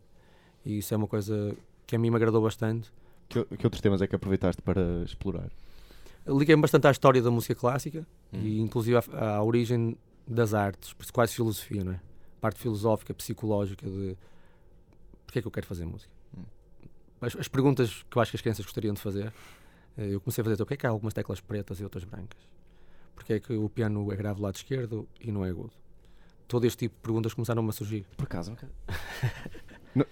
[0.64, 2.90] E isso é uma coisa que a mim me agradou bastante.
[3.28, 5.50] Que, que outros temas é que aproveitaste para explorar?
[6.26, 8.40] Liguei-me bastante à história da música clássica Hum.
[8.42, 12.00] e inclusive à, à origem das artes, por isso quase filosofia, não é?
[12.40, 14.16] Parte filosófica, psicológica de
[15.26, 16.10] porque é que eu quero fazer música.
[16.36, 16.42] Hum.
[17.20, 19.32] As, as perguntas que eu acho que as crianças gostariam de fazer,
[19.98, 22.38] eh, eu comecei a fazer, porque é que há algumas teclas pretas e outras brancas?
[23.14, 25.72] Porque é que o piano é grave do lado esquerdo e não é agudo?
[26.48, 28.04] Todo este tipo de perguntas começaram a surgir.
[28.16, 28.68] Por acaso, nunca-
[29.94, 30.06] Não-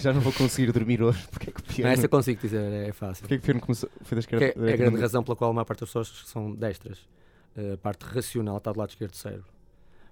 [0.00, 1.84] já não vou conseguir dormir hoje porque é que o piano?
[1.84, 3.22] Não, essa eu consigo dizer, é fácil.
[3.22, 3.90] Porquê que o piano começou?
[4.02, 4.66] Foi da Que esquerda?
[4.66, 7.06] é, é a grande razão pela qual a maior parte das pessoas são destras.
[7.74, 9.46] A parte racional está do lado esquerdo do cérebro.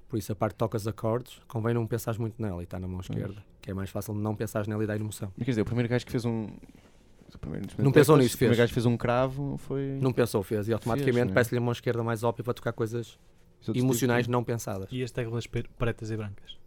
[0.08, 2.78] Por isso, a parte que toca os acordes, convém não pensar muito nela e está
[2.78, 3.42] na mão esquerda.
[3.60, 5.32] Que é mais fácil não pensar nela e dar emoção.
[5.36, 6.48] Mas quer dizer, o primeiro gajo que fez um.
[7.36, 8.58] O primeiro Não pensou nisso, O primeiro fez.
[8.68, 9.98] gajo fez um cravo foi.
[10.00, 10.68] Não pensou, fez.
[10.68, 11.34] E automaticamente não é?
[11.34, 13.18] parece-lhe a mão esquerda mais óbvia para tocar coisas
[13.66, 14.88] Os emocionais tipos- não pensadas.
[14.90, 16.58] E as teclas pretas e brancas.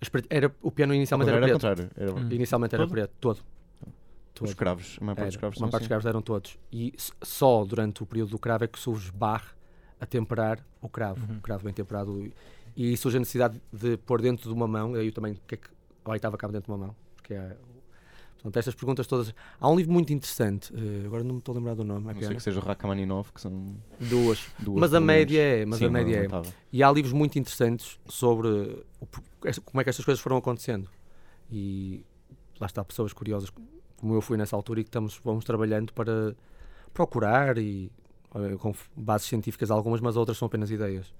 [0.00, 1.90] As pre- Era, o piano inicialmente contrário, era Era preto.
[1.96, 2.18] contrário.
[2.18, 2.32] Era Hum.
[2.32, 2.90] Inicialmente era Todo?
[2.92, 3.36] preto, todo.
[3.36, 4.56] Os todo.
[4.56, 4.96] cravos.
[5.00, 5.40] A maior parte dos Era.
[5.40, 5.88] cravos Uma parte dos assim.
[5.88, 6.58] cravos eram todos.
[6.72, 9.48] E só durante o período do cravo é que surge barre
[10.00, 11.20] a temperar o cravo.
[11.30, 11.36] Uhum.
[11.38, 12.32] O cravo bem temperado.
[12.74, 14.94] E- surge a necessidade de pôr dentro de uma mão.
[14.94, 15.36] Aí eu também.
[15.46, 15.68] Que é que
[16.04, 16.96] a oitava cabe dentro de uma mão.
[17.16, 17.54] Porque é.
[18.42, 19.34] Portanto, estas perguntas todas.
[19.60, 20.72] Há um livro muito interessante.
[20.74, 22.08] eh, agora não me estou a lembrar do nome.
[22.10, 22.34] É não pena.
[22.34, 24.46] que seja o Rachmaninoff, que são Duas.
[24.58, 24.80] duas.
[24.80, 25.66] Mas a média é.
[25.66, 26.42] Mas Sim, a média é.
[26.72, 28.48] E há livros muito interessantes sobre
[28.98, 29.06] o
[29.64, 30.88] como é que estas coisas foram acontecendo.
[31.50, 32.04] E
[32.58, 33.50] lá está, pessoas curiosas,
[33.96, 36.34] como eu fui nessa altura, e que estamos, vamos trabalhando para
[36.94, 37.92] procurar e
[38.34, 41.12] eh, com bases científicas algumas, mas outras são apenas ideias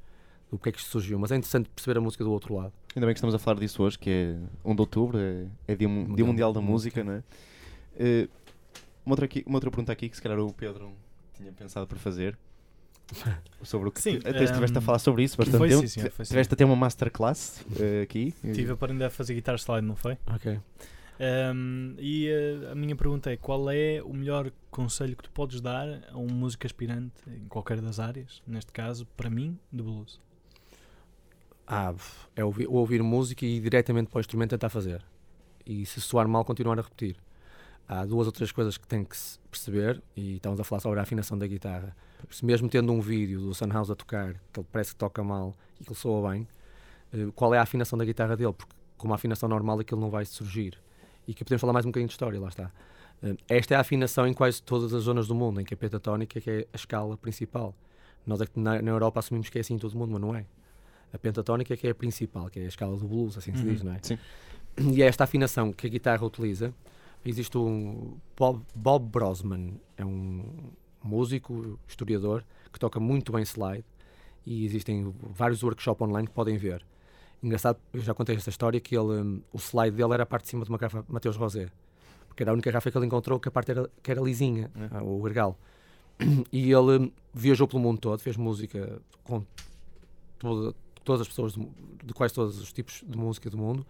[0.51, 1.19] do que é que isto surgiu.
[1.19, 2.73] Mas é interessante perceber a música do outro lado.
[2.95, 5.75] Ainda bem que estamos a falar disso hoje, que é 1 de outubro, é, é
[5.77, 7.23] dia, Mu- dia Mundial da Música, não é?
[7.97, 8.29] Eh,
[9.07, 10.93] uma, outra aqui, uma outra pergunta aqui que se calhar o Pedro
[11.37, 12.37] tinha pensado para fazer.
[13.63, 15.81] Sobre o que Sim, tu, até estiveste a ehm, falar sobre isso bastante foi tempo.
[15.83, 16.31] sim, senhor, foi sim.
[16.31, 18.35] Tiveste a ter uma masterclass eh, aqui.
[18.45, 20.17] Estive a aprender a fazer guitar slide, não foi?
[20.33, 20.59] Ok.
[21.21, 25.61] Um, e uh, a minha pergunta é: qual é o melhor conselho que tu podes
[25.61, 28.43] dar a um músico aspirante em qualquer das áreas?
[28.47, 30.19] Neste caso, para mim, de blues.
[31.73, 31.95] Ah,
[32.35, 35.05] é ouvir, ouvir música e ir diretamente para o instrumento tentar fazer.
[35.65, 37.17] E se soar mal, continuar a repetir.
[37.89, 39.17] Há duas ou três coisas que tem que
[39.49, 41.95] perceber, e estamos a falar sobre a afinação da guitarra.
[42.29, 45.57] Se mesmo tendo um vídeo do Sunhouse a tocar, que ele parece que toca mal
[45.81, 46.49] e que ele soa bem,
[47.13, 48.53] eh, qual é a afinação da guitarra dele?
[48.53, 50.77] Porque com uma afinação normal aquilo não vai surgir.
[51.25, 52.73] E que podemos falar mais um bocadinho de história, lá está.
[53.23, 55.77] Eh, Esta é a afinação em quase todas as zonas do mundo, em que a
[55.77, 57.77] pentatónica que é a escala principal.
[58.27, 60.35] Nós é que na Europa assumimos que é assim em todo o mundo, mas não
[60.35, 60.45] é.
[61.13, 63.73] A pentatónica que é a principal, que é a escala do blues, assim se Uhum.
[63.73, 63.99] diz, não é?
[64.03, 64.19] Sim.
[64.93, 66.73] E é esta afinação que a guitarra utiliza.
[67.25, 70.45] Existe um Bob, Bob Brosman, é um
[71.03, 73.85] músico, historiador, que toca muito bem slide
[74.47, 76.85] e existem vários workshops online que podem ver.
[77.43, 80.45] Engraçado, eu já contei esta história que ele, hum, o slide dele era a parte
[80.45, 81.69] de cima de uma garrafa Mateus Rosé,
[82.29, 84.71] porque era a única garrafa que ele encontrou que a parte era, que era lisinha,
[84.93, 85.01] É.
[85.03, 85.57] o gargalo.
[86.53, 89.43] E ele hum, viajou pelo mundo todo, fez música com
[90.39, 91.69] toda- todas as pessoas de,
[92.05, 93.87] de quase todos os tipos de música do mundo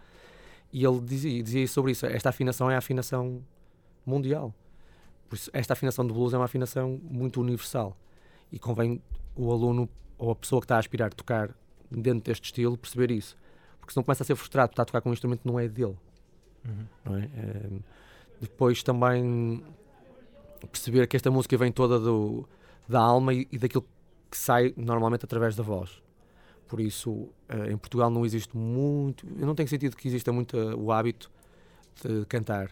[0.73, 2.05] e ele dizia, dizia sobre isso.
[2.05, 3.43] Esta afinação é a afinação
[4.05, 4.53] mundial.
[5.29, 7.95] Por isso, esta afinação de blues é uma afinação muito universal.
[8.51, 9.01] E convém
[9.35, 11.55] o aluno ou a pessoa que está a aspirar a tocar
[11.89, 13.35] dentro deste estilo perceber isso.
[13.79, 15.59] Porque senão começa a ser frustrado por estar a tocar com um instrumento que não
[15.59, 15.97] é dele.
[17.03, 17.23] Não é?
[17.23, 17.79] Eh,
[18.39, 19.63] depois também
[20.71, 22.47] perceber que esta música vem toda do,
[22.87, 23.85] da alma e, e daquilo
[24.29, 26.01] que sai normalmente através da voz.
[26.71, 29.27] Por isso, eh, em Portugal não existe muito.
[29.37, 31.29] Eu não tenho sentido que exista muito eh, o hábito
[32.01, 32.71] de cantar.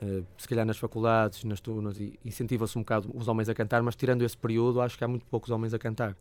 [0.00, 3.96] Eh, se calhar nas faculdades, nas turmas, incentiva-se um bocado os homens a cantar, mas
[3.96, 6.16] tirando esse período, acho que há muito poucos homens a cantar.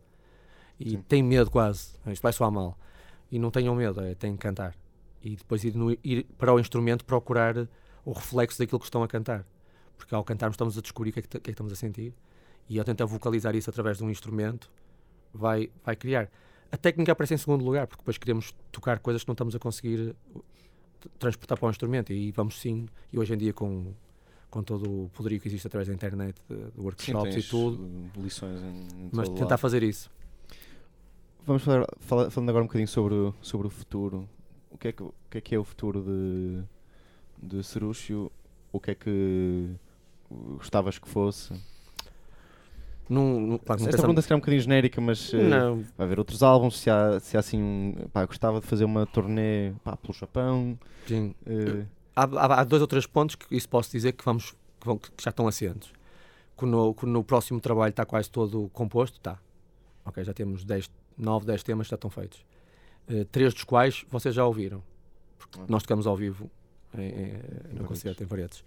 [0.80, 1.02] E Sim.
[1.08, 1.90] têm medo quase.
[2.08, 2.76] Isto vai soar mal.
[3.32, 4.76] E não tenham medo, é, têm que cantar.
[5.22, 7.68] E depois ir, no- ir para o instrumento procurar
[8.04, 9.46] o reflexo daquilo que estão a cantar.
[9.96, 11.76] Porque ao cantarmos estamos a descobrir o que é que, que é que estamos a
[11.76, 12.12] sentir.
[12.68, 14.68] E ao tentar vocalizar isso através de um instrumento,
[15.32, 16.28] vai, vai criar.
[16.72, 19.60] A técnica aparece em segundo lugar, porque depois queremos tocar coisas que não estamos a
[19.60, 20.14] conseguir
[21.00, 22.12] t- transportar para o instrumento.
[22.12, 23.94] E vamos sim, e hoje em dia com,
[24.50, 27.90] com todo o poderio que existe através da internet, de, Sim, workshops tens, e tudo,
[28.18, 28.66] lições em,
[29.06, 29.58] em mas tentar lado.
[29.60, 30.10] fazer isso.
[31.46, 34.28] Vamos falar, fala- falando agora um bocadinho sobre, o- sobre o futuro.
[34.70, 36.64] O que é que, o que, é, que é o futuro de,
[37.58, 38.30] de Cerúcio?
[38.72, 39.70] O que é que
[40.58, 41.54] gostavas que fosse?
[43.10, 46.06] Num, num, claro, Esta pergunta se calhar é um bocadinho genérica, mas eh, não, vai
[46.06, 46.80] haver outros álbuns.
[46.80, 47.94] Se há, se há assim um.
[48.12, 50.78] Pá, gostava de fazer uma turnê pá, pelo Japão.
[51.08, 51.34] sim.
[51.46, 54.86] eh, há, há- há dois ou três pontos que isso posso dizer que, vamos, que,
[54.86, 55.92] vão- que já estão assentes.
[56.58, 59.38] Que no, que no próximo trabalho está quase todo composto, está.
[60.04, 62.44] Ok, já temos 10, 9, 10 temas que já estão feitos.
[63.08, 64.82] Eh, três dos quais vocês já ouviram.
[65.38, 65.68] Porque Ok.
[65.70, 66.50] nós tocamos ao vivo
[66.98, 67.34] em, em-
[67.74, 68.64] no concerto em Paredes.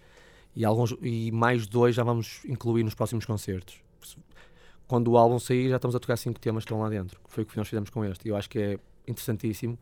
[0.57, 3.83] E, alguns, e mais dois já vamos incluir nos próximos concertos.
[4.87, 7.21] Quando o álbum sair, já estamos a tocar cinco temas que estão lá dentro.
[7.29, 8.27] Foi o que nós fizemos com este.
[8.27, 9.79] E eu acho que é interessantíssimo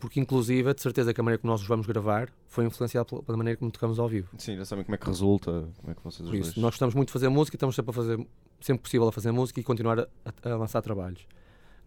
[0.00, 3.36] porque inclusive de certeza que a maneira como nós os vamos gravar foi influenciada pela,
[3.36, 4.28] maneira como tocamos ao vivo.
[4.38, 5.68] sim, já sabem como é que resulta.
[5.80, 7.90] Como é que vocês Por isso, dois- nós gostamos muito de fazer música estamos sempre
[7.90, 8.26] a fazer,
[8.60, 10.06] sempre possível a fazer música e continuar a,
[10.44, 11.26] a- lançar trabalhos.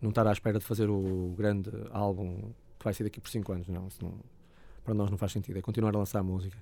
[0.02, 3.50] Não estar à espera de fazer o grande álbum que vai ser daqui por 5
[3.54, 4.14] anos, não, isso não.
[4.84, 6.58] Para nós não faz sentido, é continuar a lançar música.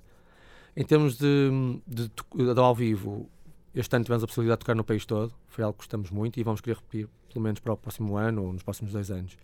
[0.75, 1.49] Em termos de,
[1.87, 3.27] de, de, de ao vivo,
[3.73, 6.39] este ano tivemos a possibilidade de tocar no país todo, foi algo que gostamos muito
[6.39, 9.37] e vamos querer repetir pelo menos para o próximo ano ou nos próximos dois anos.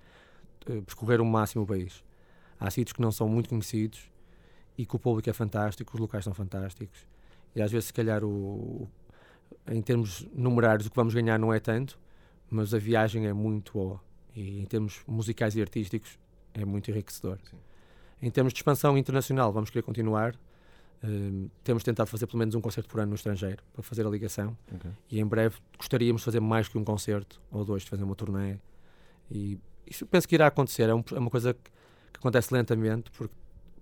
[0.68, 2.04] Uh, percorrer o máximo o país.
[2.60, 4.10] Há sítios que não são muito conhecidos
[4.78, 7.06] e que o público é fantástico, os locais são fantásticos
[7.56, 8.88] e às vezes, se calhar, o,
[9.68, 11.98] em termos numerários, o que vamos ganhar não é tanto,
[12.50, 14.02] mas a viagem é muito boa
[14.36, 16.20] e em termos musicais e artísticos
[16.54, 17.40] é muito enriquecedor.
[17.50, 17.58] Sim.
[18.22, 20.36] Em termos de expansão internacional, vamos querer continuar.
[21.06, 24.10] Uh, temos tentado fazer pelo menos um concerto por ano no estrangeiro para fazer a
[24.10, 24.92] ligação okay.
[25.12, 28.16] e em breve gostaríamos de fazer mais que um concerto ou dois, de fazer uma
[28.16, 28.58] turnê
[29.30, 31.70] e isso penso que irá acontecer, é, um, é uma coisa que,
[32.14, 33.36] que, acontece lentamente porque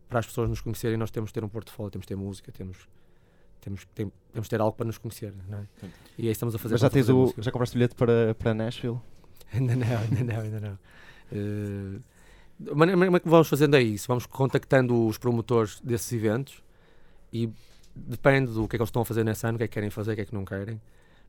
[0.09, 2.51] para as pessoas nos conhecerem nós temos de ter um portfólio, temos de ter música,
[2.51, 2.89] temos
[3.61, 5.67] temos, tem, temos de ter algo para nos conhecer, não é?
[6.17, 6.73] E aí estamos a fazer.
[6.73, 8.99] Mas já, tens o, já compraste bilhete para, para Nashville?
[9.53, 10.73] ainda não, ainda não, ainda não.
[11.31, 12.03] Uh,
[12.75, 16.61] mas que vamos fazendo é isso, vamos contactando os promotores desses eventos
[17.33, 17.51] e
[17.95, 19.73] depende do que é que eles estão a fazer nesse ano, o que é que
[19.73, 20.79] querem fazer, o que é que não querem,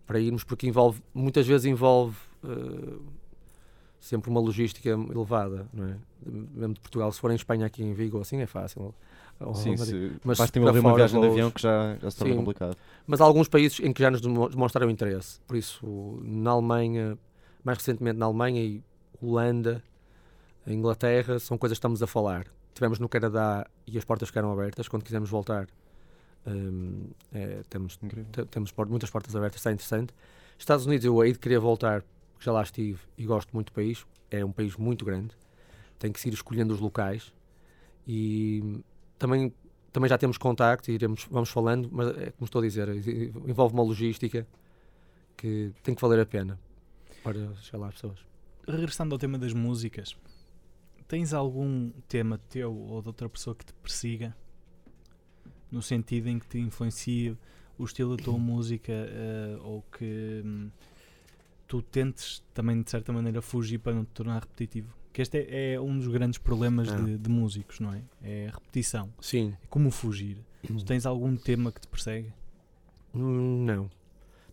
[0.06, 3.02] para irmos, porque envolve, muitas vezes envolve uh,
[3.98, 5.96] sempre uma logística elevada, não é?
[6.26, 8.94] Mesmo de Portugal, se for em Espanha, aqui em Vigo, assim é fácil.
[9.54, 12.76] Sim, se mas basta envolver uma viagem de avião que já, já se torna complicado.
[13.06, 15.40] Mas há alguns países em que já nos demonstraram interesse.
[15.46, 17.18] Por isso, na Alemanha,
[17.64, 18.82] mais recentemente na Alemanha e
[19.20, 19.82] Holanda,
[20.66, 22.46] Inglaterra, são coisas que estamos a falar.
[22.74, 24.86] Tivemos no Canadá e as portas ficaram abertas.
[24.86, 25.66] Quando quisermos voltar,
[26.46, 27.98] hum, é, temos,
[28.50, 30.14] temos muitas portas abertas, está interessante.
[30.58, 32.02] Estados Unidos, eu hei de querer voltar,
[32.32, 34.06] porque já lá estive e gosto muito do país.
[34.30, 35.36] É um país muito grande.
[35.98, 37.32] Tem que se ir escolhendo os locais.
[38.06, 38.82] E
[39.18, 39.52] também,
[39.92, 42.88] também já temos contacto e iremos, vamos falando, mas é como estou a dizer,
[43.46, 44.46] envolve uma logística
[45.36, 46.58] que tem que valer a pena
[47.22, 48.18] para chegar lá às pessoas.
[48.66, 50.16] Regressando ao tema das músicas,
[51.08, 54.36] tens algum tema teu ou de outra pessoa que te persiga?
[55.74, 57.36] No sentido em que te influencie
[57.76, 60.70] o estilo da tua música uh, ou que hum,
[61.66, 64.94] tu tentes também de certa maneira fugir para não te tornar repetitivo?
[65.12, 66.96] Que este é, é um dos grandes problemas ah.
[66.96, 68.02] de, de, músicos, não é?
[68.22, 69.12] É a repetição.
[69.20, 69.56] Sim.
[69.62, 70.38] É como fugir.
[70.64, 72.32] Tu tens algum tema que te persegue?
[73.14, 73.90] Hum, não.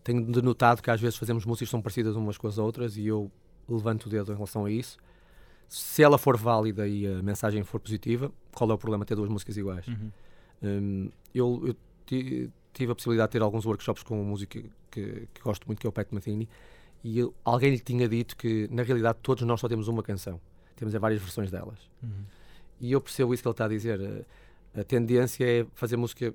[0.04, 3.06] Tenho denotado que às vezes fazemos músicas que são parecidas umas com as outras e
[3.06, 3.30] eu
[3.68, 4.98] levanto o dedo em relação a isso.
[5.68, 9.28] Se ela for válida e a mensagem for positiva, qual é o problema ter duas
[9.28, 9.86] músicas iguais?
[9.86, 10.10] Uhum.
[10.62, 11.76] Um, eu, eu
[12.72, 15.90] tive a possibilidade de ter alguns workshops com música que, que gosto muito, que é
[15.90, 16.48] o Pat Metheny,
[17.02, 20.40] e eu, alguém lhe tinha dito que na realidade todos nós só temos uma canção
[20.82, 21.78] temos várias versões delas.
[22.02, 22.24] Uhum.
[22.80, 24.26] E eu percebo isso que ele está a dizer.
[24.74, 26.34] A, a tendência é fazer música,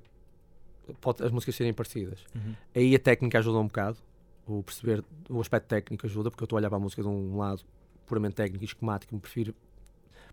[1.00, 2.24] pode, as músicas serem parecidas.
[2.34, 2.54] Uhum.
[2.74, 3.98] Aí a técnica ajuda um bocado,
[4.46, 7.08] o perceber o aspecto técnico ajuda, porque eu estou a olhar para a música de
[7.08, 7.62] um lado
[8.06, 9.54] puramente técnico e esquemático, me prefiro,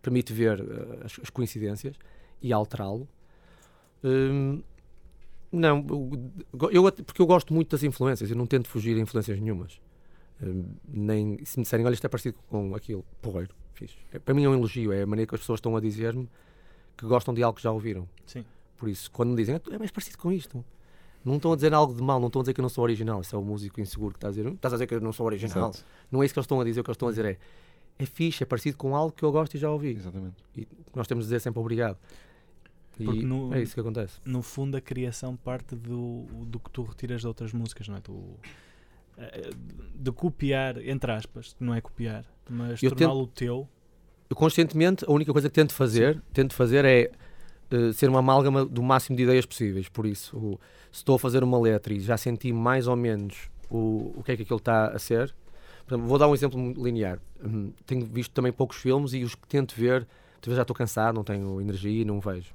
[0.02, 1.98] permite ver uh, as, as, coincidências
[2.42, 3.06] e alterá-lo.
[4.06, 4.62] Um,
[5.52, 5.86] não,
[6.72, 9.82] eu, porque eu gosto muito das influências, eu não tento fugir a influências nenhumas.
[10.42, 13.98] Um, nem se me disserem, olha, isto é parecido com aquilo, porreiro, fixe.
[14.12, 16.30] É, para mim é um elogio, é a maneira que as pessoas estão a dizer-me
[16.96, 18.08] que gostam de algo que já ouviram.
[18.28, 18.46] Sim.
[18.78, 20.64] Por isso, quando me dizem, é mais parecido com isto,
[21.24, 22.84] não estão a dizer algo de mal, não estão a dizer que eu não sou
[22.84, 23.22] original.
[23.22, 25.14] Isso é o músico inseguro que está a dizer, estás a dizer que eu não
[25.14, 25.70] sou original.
[25.70, 25.86] Exato.
[26.12, 27.38] Não é isso que eles estão a dizer, o que eles estão a dizer é
[27.98, 29.92] é fixe, é parecido com algo que eu gosto e já ouvi.
[29.92, 30.36] Exatamente.
[30.56, 31.98] E nós temos de dizer sempre obrigado.
[33.04, 34.20] Porque no, é isso que acontece.
[34.24, 38.02] No fundo, a criação parte do, do que tu retiras de outras músicas, não é?
[38.02, 38.40] Tu,
[39.18, 39.50] eh,
[39.96, 43.68] de copiar, entre aspas, não é copiar, mas torná-lo teu
[44.30, 46.22] eu conscientemente a única coisa que tento fazer, Sim.
[46.34, 47.12] tento fazer é
[47.72, 49.88] uh, ser uma amálgama do máximo de ideias possíveis.
[49.88, 50.60] Por isso, o,
[50.92, 54.32] se estou a fazer uma letra e já senti mais ou menos o, o que
[54.32, 55.34] é que aquilo está a ser,
[55.88, 57.20] exemplo, vou dar um exemplo linear.
[57.44, 60.08] Um, tenho visto também poucos filmes e os que tento ver,
[60.42, 62.54] talvez já estou cansado, não tenho energia e não vejo.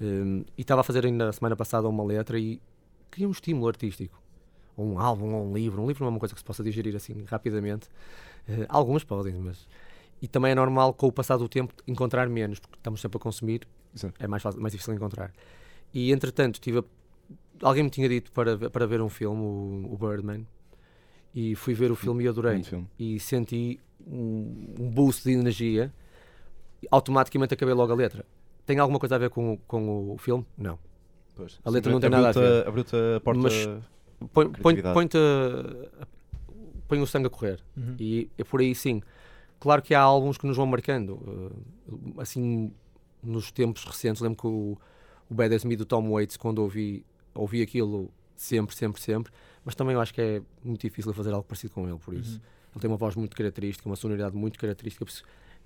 [0.00, 2.60] Um, e estava a fazer ainda na semana passada uma letra e
[3.10, 4.20] queria um estímulo artístico.
[4.76, 5.82] Ou um álbum, ou um livro.
[5.82, 7.88] Um livro não é uma coisa que se possa digerir assim rapidamente.
[8.48, 9.66] Uh, algumas podem, mas
[10.20, 13.20] e também é normal, com o passar do tempo, encontrar menos, porque estamos sempre a
[13.20, 14.14] consumir, Exato.
[14.18, 15.32] é mais, fácil, mais difícil encontrar.
[15.92, 16.84] E entretanto, tive a,
[17.62, 20.46] alguém me tinha dito para, para ver um filme, o, o Birdman,
[21.34, 22.64] e fui ver o filme e adorei.
[22.98, 25.92] E senti um, um, boost de energia,
[26.90, 28.24] automaticamente acabei logo a letra.
[28.66, 30.44] Tem alguma coisa a ver com, com o filme?
[30.58, 30.78] Não.
[31.34, 32.66] Pois, a letra não tem nada a ver.
[32.66, 33.40] Abriu-te a porta.
[33.40, 33.68] Mas
[34.32, 35.08] põe, põe, põe,
[36.88, 37.60] põe o sangue a correr.
[37.76, 37.94] Uhum.
[37.98, 39.02] E é por aí sim.
[39.60, 41.14] Claro que há alguns que nos vão marcando.
[41.14, 42.72] Uh, assim,
[43.22, 44.78] nos tempos recentes, lembro que o,
[45.30, 49.32] o Bad Me do Tom Waits, quando ouvi, ouvi aquilo sempre, sempre, sempre,
[49.64, 52.34] mas também eu acho que é muito difícil fazer algo parecido com ele, por isso.
[52.34, 52.40] Uhum.
[52.74, 55.04] Ele tem uma voz muito característica, uma sonoridade muito característica,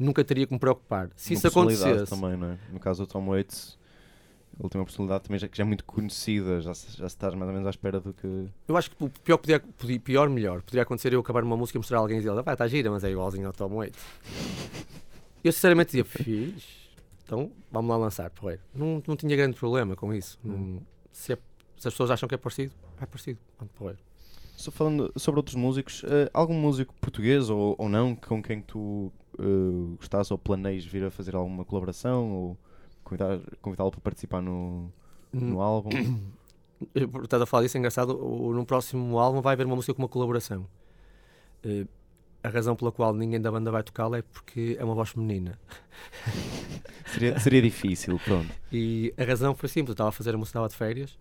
[0.00, 1.10] nunca teria que me preocupar.
[1.16, 2.10] Se uma isso acontecesse.
[2.10, 2.58] também, não é?
[2.72, 3.78] No caso do Tom Waits,
[4.58, 7.46] a última personalidade também já, que já é muito conhecida, já, se- já estás mais
[7.48, 8.46] ou menos à espera do que.
[8.66, 11.76] Eu acho que o pior, podia, podia- pior melhor, poderia acontecer eu acabar uma música
[11.76, 13.98] e mostrar a alguém e dizer, vai, está gira, mas é igualzinho ao Tom Waits.
[15.42, 16.62] Eu sinceramente dizia, fiz,
[17.24, 18.60] então vamos lá lançar, porreiro.
[18.74, 20.38] Não, não tinha grande problema com isso.
[20.44, 21.38] Não- se, é-
[21.78, 23.38] se as pessoas acham que é parecido, é parecido.
[23.74, 23.98] Porreiro.
[24.60, 29.10] Só falando sobre outros músicos, eh, algum músico português ou, ou não com quem tu
[29.38, 32.58] uh, gostas ou planeias vir a fazer alguma colaboração ou
[33.02, 34.92] convidá-lo para participar no,
[35.32, 35.88] no álbum?
[37.24, 38.12] Estás a falar disso, é engraçado.
[38.12, 40.66] No próximo álbum vai haver uma música com uma colaboração.
[41.64, 41.86] Eh,
[42.42, 45.58] a razão pela qual ninguém da banda vai tocá-la é porque é uma voz feminina.
[47.06, 48.52] seria, seria difícil, pronto.
[48.70, 49.92] E a razão foi simples.
[49.92, 51.18] Eu estava a fazer a música, estava de férias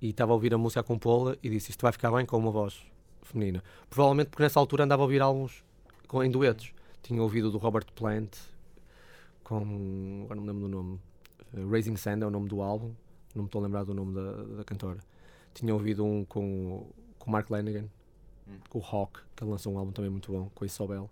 [0.00, 2.36] e estava a ouvir a música a compô-la e disse isto vai ficar bem com
[2.36, 2.80] uma voz
[3.22, 3.62] feminina.
[3.88, 5.62] Provavelmente porque nessa altura andava a ouvir álbuns
[6.08, 6.72] com, em duetos.
[7.02, 8.36] Tinha ouvido do Robert Plant
[9.44, 10.22] com.
[10.24, 11.00] agora não me lembro do nome.
[11.54, 12.92] eh, Raising Sand é o nome do álbum.
[13.34, 14.98] Não me estou a lembrar do nome da, da cantora.
[15.54, 16.86] Tinha ouvido um com
[17.18, 17.84] com o Mark Lanigan,
[18.48, 18.54] Hum.
[18.68, 21.10] com o Hawk, que ele lançou um álbum também muito bom, com a Isobel.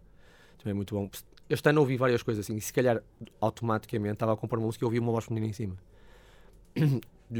[0.58, 1.08] Também muito bom.
[1.48, 3.02] Este ano ouvi várias coisas assim, e se calhar
[3.40, 5.76] automaticamente estava a compor uma música e ouvi uma voz feminina em cima.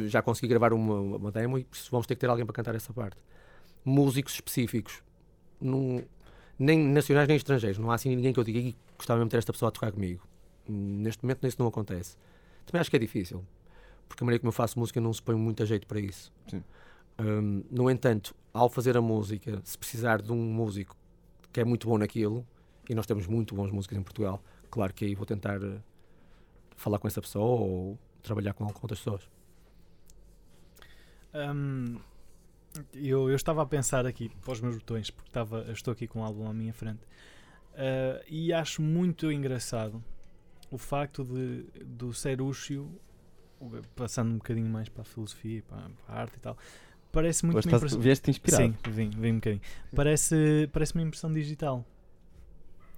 [0.07, 2.93] Já consegui gravar uma, uma demo e vamos ter que ter alguém para cantar essa
[2.93, 3.17] parte.
[3.85, 5.03] Músicos específicos,
[5.61, 6.03] não-
[6.59, 9.33] nem nacionais nem estrangeiros, não há assim ninguém que eu diga "Ih, gostava mesmo de
[9.33, 10.27] ter esta pessoa a tocar comigo.
[10.69, 12.17] Neste momento isso não acontece.
[12.67, 13.43] Também acho que é difícil,
[14.09, 16.31] porque a maneira como eu faço música não se põe muito a jeito para isso.
[17.21, 20.95] Hum, no entanto, ao fazer a música, se precisar de um músico
[21.53, 22.47] que é muito bom naquilo,
[22.89, 25.79] e nós temos muito bons músicos em Portugal, claro que aí vou tentar eh,
[26.77, 29.29] falar com essa pessoa ou trabalhar com, com outras pessoas.
[31.55, 31.99] Hum,
[32.95, 36.21] eu, eu estava a pensar aqui para os meus botões, porque estava, estou aqui com
[36.21, 37.01] o álbum à minha frente,
[37.75, 40.03] Ah, e acho muito engraçado
[40.71, 42.89] o facto de do Serúcio,
[43.97, 46.57] passando um bocadinho mais para a filosofia, para, para a arte e tal,
[47.11, 48.63] parece muito uma impressão- vieste inspirado.
[48.65, 49.63] Sim, vim, vim um bocadinho.
[49.95, 51.85] Parece, parece uma impressão digital.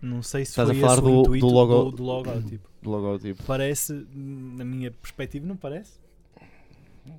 [0.02, 2.02] Não sei se Estás a foi falar esse o do- intuito do logo- do, do
[2.02, 2.68] logótipo.
[2.82, 3.42] Do logótipo.
[3.44, 5.92] Parece, na minha perspectiva, não parece?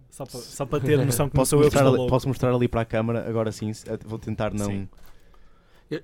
[0.10, 2.86] Só para, só para ter noção que Posso mostrar, ali, posso mostrar ali para a
[2.86, 4.66] câmara, agora sim, se- vou tentar não.
[4.66, 4.90] Sim.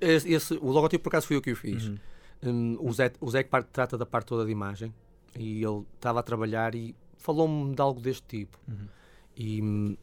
[0.01, 1.87] Esse, esse- o logotipo, por acaso, fui eu que o fiz.
[1.87, 1.97] Uhum.
[2.43, 4.93] Hum, o, Zé, o Zé que parte- trata da parte toda de imagem
[5.35, 8.57] e ele estava a trabalhar e falou-me de algo deste tipo.
[8.67, 8.87] Uhum.
[9.35, 9.97] E, hum,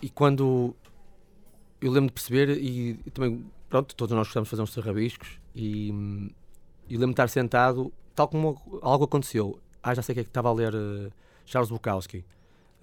[0.00, 0.74] e quando
[1.80, 5.38] eu lembro de perceber, e, e também, pronto, todos nós gostamos de fazer uns rabiscos,
[5.54, 6.30] e, hum,
[6.88, 9.58] e lembro de estar sentado, tal como algo aconteceu.
[9.82, 11.10] Ah, já sei que é que estava a ler eh,
[11.44, 12.24] Charles Bukowski,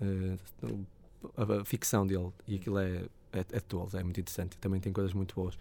[0.01, 0.37] eh,
[1.37, 4.91] a, a ficção dele, e aquilo é, é, é todos, é muito interessante, também tem
[4.93, 5.57] coisas muito boas.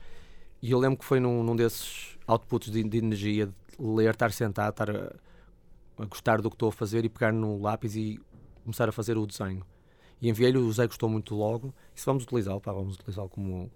[0.60, 4.32] E eu lembro que foi num, num desses outputs de, de energia, de ler, estar
[4.32, 5.14] sentado, estar a,
[5.98, 8.20] a gostar do que estou a fazer e pegar no lápis e
[8.64, 9.64] começar a fazer o desenho.
[10.20, 11.72] E enviei-lhe, o Zé gostou muito logo.
[11.94, 13.70] E se vamos utilizá-lo, pá, vamos utilizá-lo como,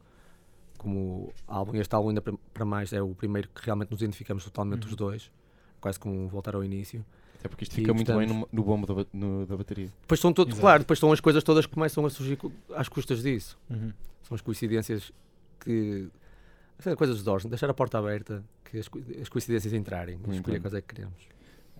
[0.76, 1.76] como álbum.
[1.76, 4.90] Este álbum, ainda para- para mais, é o primeiro que realmente nos identificamos totalmente Uhum.
[4.90, 5.30] os dois.
[5.80, 7.04] Quase como voltar ao início.
[7.42, 8.48] Até porque isto E fica muito bem gostamos.
[8.52, 9.88] no, no bombo da, no- da bateria.
[10.02, 10.60] Depois são todos, Exato.
[10.60, 12.38] claro, depois são as coisas todas que começam a surgir
[12.76, 13.58] às custas disso.
[13.68, 13.92] Uhum.
[14.22, 15.10] São as coincidências
[15.58, 16.08] que.
[16.78, 18.88] São coisas de Dawson, deixar a porta aberta, que as,
[19.20, 20.60] as coincidências entrarem, escolher bem.
[20.60, 21.14] quais é que queremos.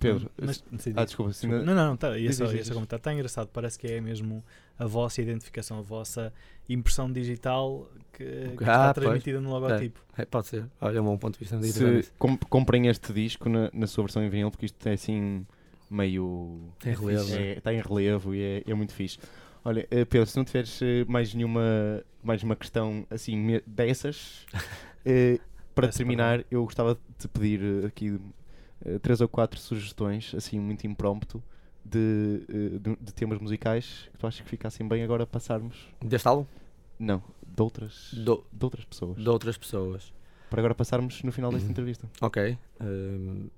[0.03, 1.65] Pedro, Mas, sim, ah, desculpa, se Desculpa.
[1.65, 2.69] Não, não, não, tá, ia Diz, só, diz, ia diz.
[2.69, 2.99] só comentar.
[2.99, 4.45] Está engraçado, parece que é mesmo
[4.79, 6.33] a vossa identificação, a vossa
[6.69, 9.05] impressão digital que, que está Ah, pois.
[9.07, 10.01] transmitida no logotipo.
[10.17, 11.57] É, pode ser, olha, é um bom ponto de vista.
[11.59, 12.13] tinha se pensado nisso.
[12.19, 15.47] com- comprem este disco na, na sua versão em vinil, porque isto é assim
[15.91, 16.61] meio.
[16.81, 17.35] Tem relevo.
[17.35, 19.19] É, está em relevo e é, é muito fixe.
[19.65, 24.45] Olha, eh, Pedro, se não tiveres eh, mais nenhuma mais uma questão assim dessas,
[25.07, 25.39] eh,
[25.75, 28.19] para terminar, eu gostava de te pedir aqui
[28.85, 31.43] eh, três ou quatro sugestões, assim muito impromptu,
[31.85, 35.89] de, eh, de, de temas musicais que tu achas que ficassem bem agora passarmos.
[36.01, 36.47] Deste álbum?
[36.99, 39.17] Não, de outras, Do, de outras pessoas.
[39.17, 40.13] de outras pessoas.
[40.51, 42.09] Para agora passarmos no final desta entrevista.
[42.21, 42.59] Ok.
[42.81, 43.49] hum,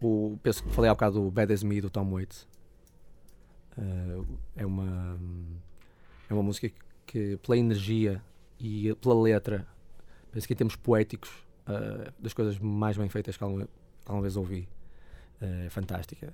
[0.00, 2.46] o, penso que falei há bocado do Bad As Me do Tom Waits.
[3.78, 5.18] Uh, é uma
[6.28, 6.70] é uma música
[7.06, 8.22] que pela energia
[8.60, 9.66] e pela letra
[10.30, 11.30] penso que em termos poéticos
[11.66, 13.66] uh, das coisas mais bem feitas que alguma,
[14.06, 14.68] alguma vez ouvi.
[15.40, 16.32] É fantástica.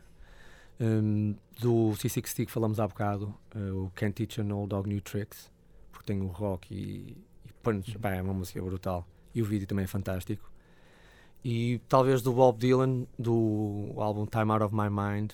[0.80, 5.00] Um, do C60 que falamos há bocado uh, o Can't Teach an Old Dog New
[5.00, 5.50] Tricks
[5.90, 9.06] porque tem o rock e, e punch, pá, é uma música brutal.
[9.34, 10.50] E o vídeo também é fantástico.
[11.44, 15.32] E talvez do Bob Dylan do álbum Time Out of My Mind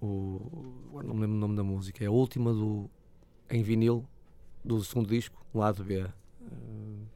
[0.00, 0.40] o,
[1.04, 2.88] não me lembro o nome da música é a última do
[3.50, 4.06] em vinil
[4.64, 6.04] do segundo disco lado B.
[6.40, 7.06] Uh,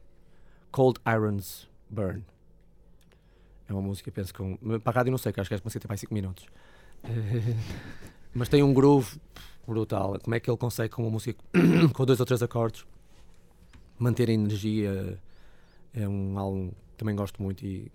[0.71, 2.25] Cold Irons Burn
[3.67, 5.57] é uma música penso que um, para a rádio não sei que acho que é
[5.57, 6.45] uma música tem mais 5 minutos
[7.03, 7.55] Eh,
[8.33, 9.17] mas tem um groove
[9.67, 10.17] brutal.
[10.21, 11.41] Como é que ele consegue, com uma música
[11.93, 12.85] com dois ou três acordes,
[13.99, 15.17] manter a energia?
[15.93, 17.91] É um álbum que também gosto muito e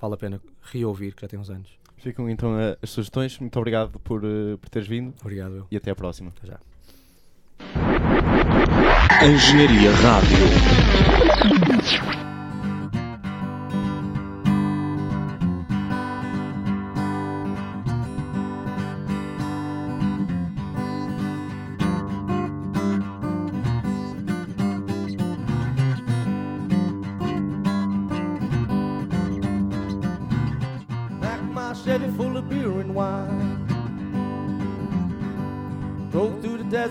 [0.00, 1.70] vale a pena reouvir, que já tem uns anos.
[1.98, 3.38] Ficam então eh, as sugestões.
[3.38, 5.66] Muito obrigado por, eh, por teres vindo Obrigado, eu.
[5.70, 6.32] e até à próxima.
[6.36, 6.58] Até já.
[9.24, 10.38] Engenharia Rádio.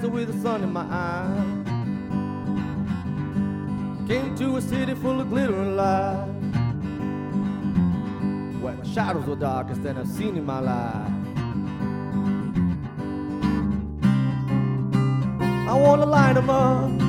[0.09, 1.27] With the sun in my eye.
[4.07, 6.27] Came to a city full of glitter and light.
[8.61, 11.11] Where the shadows were darkest than I've seen in my life.
[15.69, 17.00] I wanna light 'em up.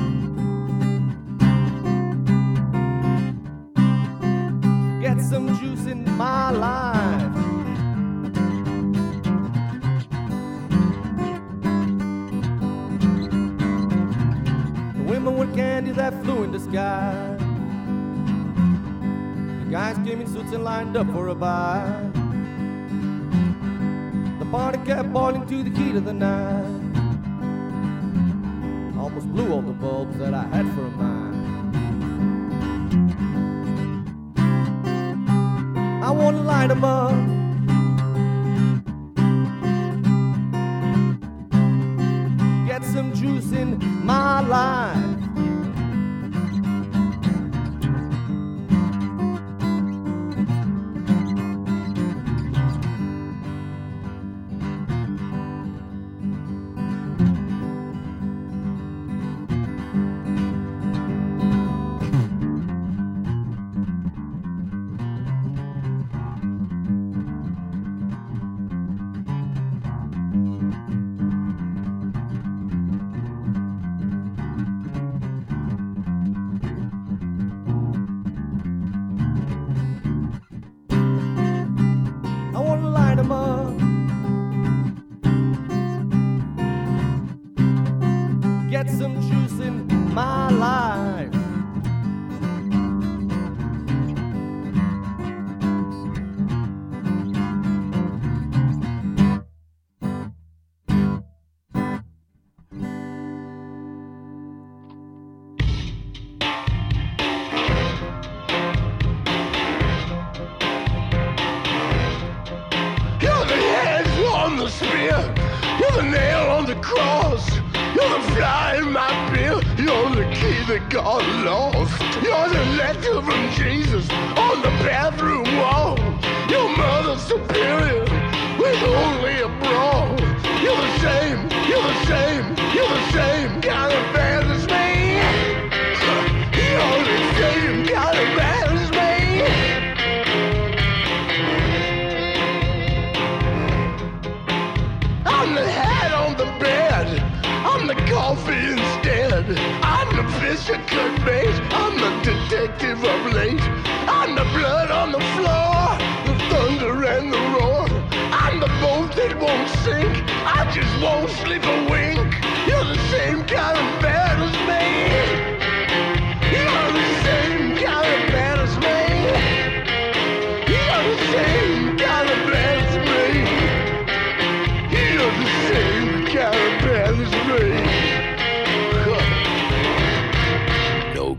[20.53, 22.11] And lined up for a bite.
[24.39, 26.62] The party kept boiling to the heat of the night.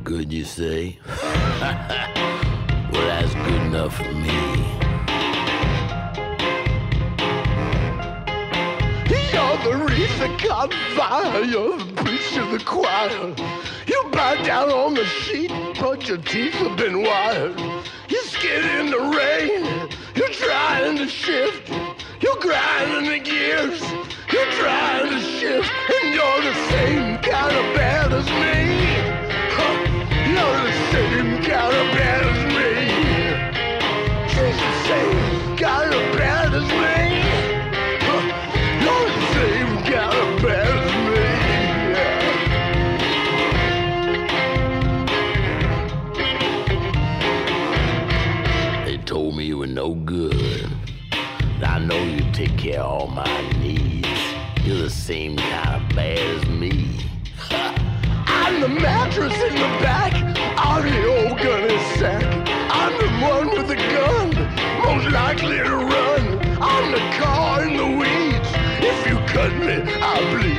[0.05, 0.99] Good, you say?
[1.07, 1.91] well,
[2.93, 4.54] that's good enough for me.
[10.95, 11.45] Fire.
[11.45, 13.35] You're the preacher of the choir.
[13.87, 17.59] You bow down on the sheet, but your teeth have been wired.
[18.09, 19.89] You skid in the rain.
[20.15, 21.71] You're trying to shift.
[22.21, 23.81] You're grinding the gears.
[24.33, 28.57] You're trying to shift, and you're the same kind of bad as me.
[29.57, 29.77] Huh.
[30.35, 32.44] You're the same kind of bad as me.
[52.75, 54.05] here on my knees.
[54.65, 57.09] You're the same kind of bad as me.
[58.27, 60.13] I'm the mattress in the back.
[60.59, 62.25] I'm the old gunny sack.
[62.81, 64.29] I'm the one with the gun,
[64.87, 66.25] most likely to run.
[66.61, 68.51] I'm the car in the weeds.
[68.91, 70.54] If you cut me, I'll bleed.